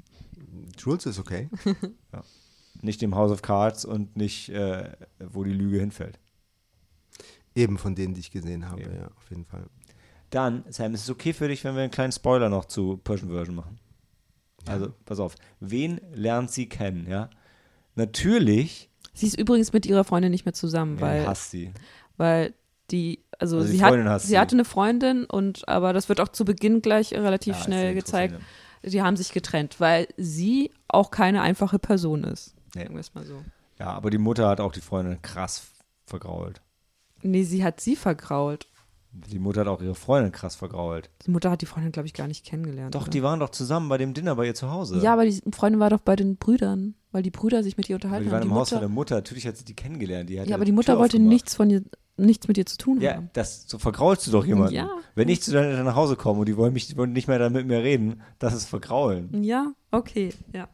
[0.78, 1.50] Jules ist okay.
[2.82, 6.18] Nicht dem House of Cards und nicht, äh, wo die Lüge hinfällt.
[7.54, 8.94] Eben von denen, die ich gesehen habe, Eben.
[8.94, 9.64] ja, auf jeden Fall.
[10.30, 13.30] Dann, Sam, ist es okay für dich, wenn wir einen kleinen Spoiler noch zu Persian
[13.30, 13.78] Version machen?
[14.66, 15.34] Also, pass auf.
[15.58, 17.30] Wen lernt sie kennen, ja?
[17.96, 21.72] Natürlich, Sie ist übrigens mit ihrer Freundin nicht mehr zusammen, ja, weil, hasst sie.
[22.16, 22.54] weil
[22.90, 24.38] die, also, Also die sie, hat, sie sie.
[24.38, 27.94] hatte eine Freundin und aber das wird auch zu Beginn gleich relativ Ja, ist schnell
[27.94, 28.36] gezeigt.
[28.84, 32.54] Die haben sich getrennt, weil sie auch keine einfache Person ist.
[32.74, 32.82] Nee.
[32.84, 33.42] Sagen wir es mal so.
[33.78, 35.66] Ja, aber die Mutter hat auch die Freundin krass
[36.06, 36.60] vergrault.
[37.22, 38.66] Nee, sie hat sie vergrault.
[39.12, 41.10] Die Mutter hat auch ihre Freundin krass vergrault.
[41.26, 42.94] Die Mutter hat die Freundin, glaube ich, gar nicht kennengelernt.
[42.94, 43.10] Doch, oder?
[43.10, 45.00] die waren doch zusammen bei dem Dinner bei ihr zu Hause.
[45.00, 47.96] Ja, aber die Freundin war doch bei den Brüdern, weil die Brüder sich mit ihr
[47.96, 48.48] unterhalten die waren haben.
[48.48, 49.14] im Die Haus von Mutter, der Mutter.
[49.16, 50.30] Natürlich hat sie die kennengelernt.
[50.30, 51.32] Die hat ja, aber die Mutter Tür wollte aufgemacht.
[51.32, 51.82] nichts von ihr,
[52.16, 53.30] nichts mit ihr zu tun Ja, haben.
[53.32, 54.74] das, so vergraulst du doch jemanden.
[54.74, 54.88] Ja.
[55.16, 57.50] Wenn ich zu deiner nach Hause komme und die wollen, mich, die wollen nicht mehr
[57.50, 59.42] mit mir reden, das ist vergraulen.
[59.42, 60.68] Ja, okay, ja.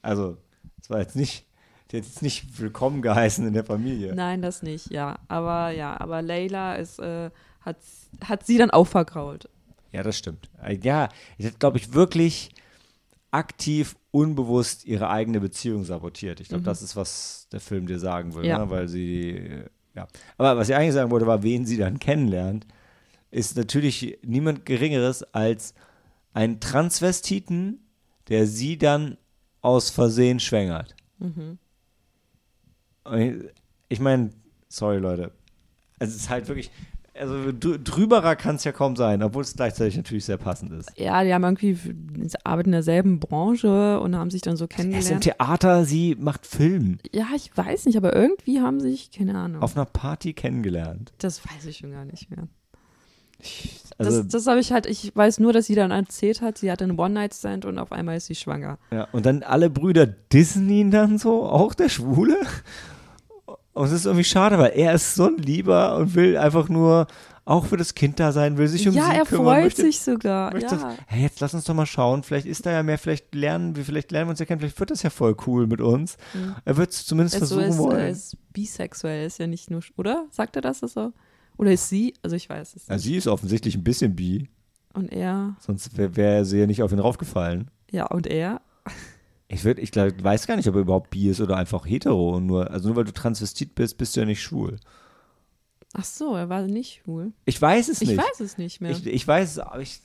[0.00, 0.38] Also,
[0.78, 1.44] das war jetzt nicht,
[1.90, 4.14] die hat jetzt nicht willkommen geheißen in der Familie.
[4.14, 5.18] Nein, das nicht, ja.
[5.28, 7.30] Aber ja, aber Layla ist, äh,
[7.60, 7.76] hat,
[8.24, 9.48] hat sie dann auch vergrault.
[9.92, 10.48] Ja, das stimmt.
[10.62, 11.08] Äh, Ja,
[11.38, 12.50] ich hat, glaube ich, wirklich
[13.30, 16.40] aktiv, unbewusst ihre eigene Beziehung sabotiert.
[16.40, 18.58] Ich glaube, das ist, was der Film dir sagen will, Ja.
[18.58, 18.70] ne?
[18.70, 19.62] weil sie,
[19.94, 20.06] ja.
[20.38, 22.66] Aber was ich eigentlich sagen wollte, war, wen sie dann kennenlernt,
[23.30, 25.74] ist natürlich niemand Geringeres als
[26.32, 27.80] ein Transvestiten,
[28.28, 29.18] der sie dann
[29.60, 30.94] aus Versehen schwängert.
[31.18, 31.58] Und
[33.88, 34.30] Ich, meine,
[34.68, 35.30] sorry Leute,
[35.98, 36.70] also es ist halt wirklich,
[37.18, 40.90] also drü- drüberer kann es ja kaum sein, obwohl es gleichzeitig natürlich sehr passend ist.
[40.98, 44.70] Ja, die haben irgendwie, sie arbeiten in derselben Branche und haben sich dann so Er
[44.70, 45.22] ist im kennengelernt.
[45.24, 46.98] Theater, sie macht Film.
[47.12, 49.62] Ja, ich weiß nicht, aber irgendwie haben sie sich, keine Ahnung.
[49.62, 51.12] Auf einer Party kennengelernt.
[51.18, 52.48] das weiß ich schon gar nicht mehr.
[53.98, 56.70] Also, das das habe ich halt, ich weiß nur, dass sie dann erzählt hat, sie
[56.70, 58.78] hatte einen One-Night-Stand und auf einmal ist sie schwanger.
[58.90, 62.36] ja, und dann alle Brüder dissen ihn dann so, auch der Schwule.
[63.76, 67.06] Und es ist irgendwie schade, weil er ist so ein Lieber und will einfach nur
[67.44, 69.44] auch für das Kind da sein, will sich um ja, sie er kümmern.
[69.44, 70.52] freut möchte, sich sogar.
[70.52, 70.94] möchte, ja.
[71.06, 73.84] hey, jetzt lass uns doch mal schauen, vielleicht ist da ja mehr, vielleicht lernen wir,
[73.84, 76.16] vielleicht lernen wir uns ja kennen, vielleicht wird das ja voll cool mit uns.
[76.34, 76.56] Mhm.
[76.64, 77.98] Er wird es zumindest Er ist, so, versuchen ist, wollen.
[78.00, 80.26] er ist bisexuell, ist ja nicht nur, oder?
[80.32, 81.12] Sagt er das so?
[81.56, 82.14] Oder ist sie?
[82.22, 83.04] Also ich weiß es Ja, nicht.
[83.04, 84.48] sie ist offensichtlich ein bisschen bi,
[84.94, 87.70] Und er, sonst wäre wär sie ja nicht auf ihn raufgefallen.
[87.92, 88.60] ja, und er?
[89.48, 92.36] Ich, würd, ich glaub, weiß gar nicht, ob er überhaupt bi ist oder einfach hetero.
[92.36, 94.78] Und nur, also nur weil du Transvestit bist, bist du ja nicht schwul.
[95.94, 97.32] Ach so, er war nicht schwul.
[97.44, 98.18] Ich weiß es Ich nicht.
[98.18, 98.90] weiß es nicht mehr.
[98.90, 100.00] Ich, ich weiß es, aber ich,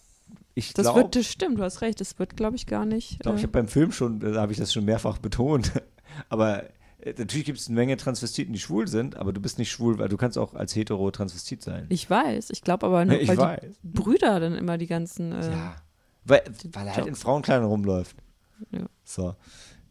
[0.53, 3.13] ich das glaube, wird, das stimmt, du hast recht, das wird, glaube ich, gar nicht.
[3.13, 5.71] ich, glaub, ich äh, habe beim Film schon, da habe ich das schon mehrfach betont.
[6.29, 6.63] Aber
[6.99, 9.97] äh, natürlich gibt es eine Menge Transvestiten, die schwul sind, aber du bist nicht schwul,
[9.97, 11.87] weil du kannst auch als hetero Transvestit sein.
[11.89, 13.59] ich weiß, ich glaube aber nur, Ich weil weiß.
[13.61, 15.31] die Brüder dann immer die ganzen.
[15.31, 15.75] Äh, Ja.
[16.25, 18.15] Weil, weil er halt in Frauenkleidern rumläuft.
[18.71, 18.87] Ja.
[19.03, 19.35] So.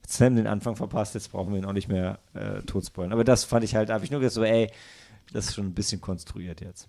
[0.02, 3.12] Jetzt haben wir den Anfang verpasst, jetzt brauchen wir ihn auch nicht mehr äh, totspoilen.
[3.12, 4.70] Aber das fand ich halt, da habe ich nur gesagt, so, ey,
[5.32, 6.88] das ist schon ein bisschen konstruiert jetzt.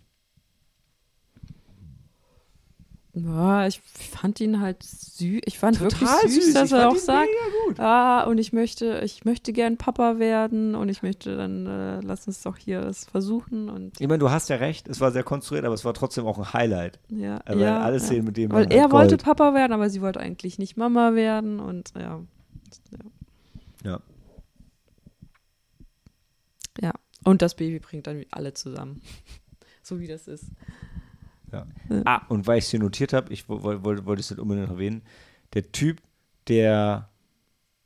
[3.13, 5.41] Ja, ich fand ihn halt süß.
[5.43, 6.53] Ich fand Total wirklich süß, süß.
[6.53, 7.29] dass Ich er auch sagt,
[7.77, 12.25] ah, und ich möchte, ich möchte gern Papa werden und ich möchte dann, äh, lass
[12.27, 15.23] uns doch hier das versuchen und Ich meine, du hast ja recht, es war sehr
[15.23, 16.99] konstruiert, aber es war trotzdem auch ein Highlight.
[17.09, 18.21] ja, Also ja, alle ja.
[18.21, 19.23] Mit dem Weil er halt wollte Gold.
[19.23, 22.21] Papa werden, aber sie wollte eigentlich nicht Mama werden und ja.
[23.83, 23.99] Ja.
[26.79, 26.93] Ja.
[27.25, 29.01] Und das Baby bringt dann alle zusammen.
[29.83, 30.45] so wie das ist.
[32.05, 34.39] Ah, und weil ich es hier notiert habe, ich wo- wo- wollte wollte es nicht
[34.39, 35.01] unbedingt noch erwähnen,
[35.53, 36.01] der Typ,
[36.47, 37.09] der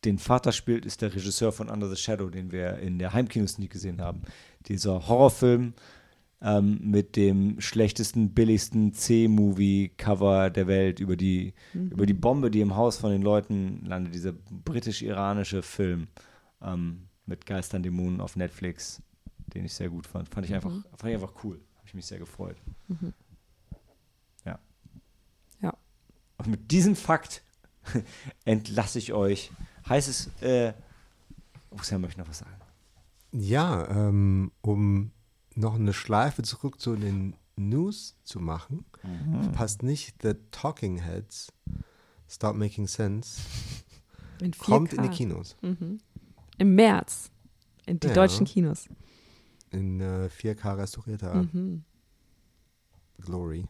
[0.04, 3.72] den Vater spielt, ist der Regisseur von Under the Shadow, den wir in der Heimkinosneak
[3.72, 4.22] gesehen haben.
[4.68, 5.74] Dieser Horrorfilm
[6.42, 11.54] ähm, mit dem schlechtesten, billigsten C-Movie-Cover der Welt über die,
[11.90, 14.14] über die Bombe, die im Haus von den Leuten landet.
[14.14, 16.08] Dieser britisch-iranische Film
[16.62, 19.02] ähm, mit Geistern, Dämonen auf Netflix,
[19.48, 20.30] den ich sehr gut fand.
[20.30, 21.60] Fand ich einfach, fand ich einfach cool.
[21.78, 22.58] Habe ich mich sehr gefreut.
[24.46, 24.60] Ja.
[25.62, 25.74] Ja.
[26.38, 27.42] Und mit diesem Fakt
[28.46, 29.52] entlasse ich euch.
[29.88, 30.74] Heißt es, äh,
[31.82, 32.52] Sam möchte noch was sagen.
[33.32, 35.12] Ja, ähm, um
[35.56, 38.86] noch eine Schleife zurück zu den News zu machen,
[39.54, 41.52] passt nicht The Talking Heads,
[42.28, 43.42] Stop Making Sense,
[44.42, 44.60] In 4K.
[44.66, 45.56] kommt in die Kinos.
[45.62, 46.00] Mhm.
[46.58, 47.30] Im März.
[47.86, 48.14] In die Ja.
[48.14, 48.88] deutschen Kinos.
[49.70, 51.84] In äh, 4K restaurierter Mhm.
[53.22, 53.66] Glory.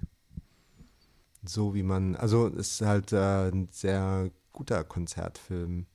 [1.48, 5.86] So wie man, also ist halt äh, ein sehr guter Konzertfilm.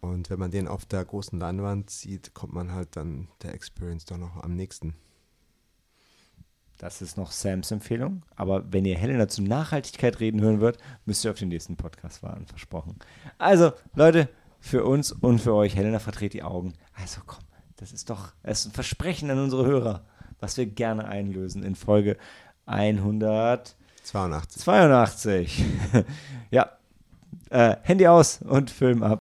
[0.00, 4.06] Und wenn man den auf der großen Leinwand sieht, kommt man halt dann der Experience
[4.06, 4.94] doch noch am nächsten.
[6.78, 8.22] Das ist noch Sams Empfehlung.
[8.36, 12.22] Aber wenn ihr Helena zu Nachhaltigkeit reden hören wird, müsst ihr auf den nächsten Podcast
[12.22, 12.96] warten, versprochen.
[13.36, 16.72] Also, Leute, für uns und für euch, Helena verdreht die Augen.
[16.94, 17.44] Also komm,
[17.76, 20.06] das ist doch das ist ein Versprechen an unsere Hörer,
[20.38, 22.16] was wir gerne einlösen in Folge
[24.14, 24.62] 182.
[24.62, 25.64] 82.
[26.50, 26.70] ja,
[27.50, 29.19] äh, Handy aus und Film ab.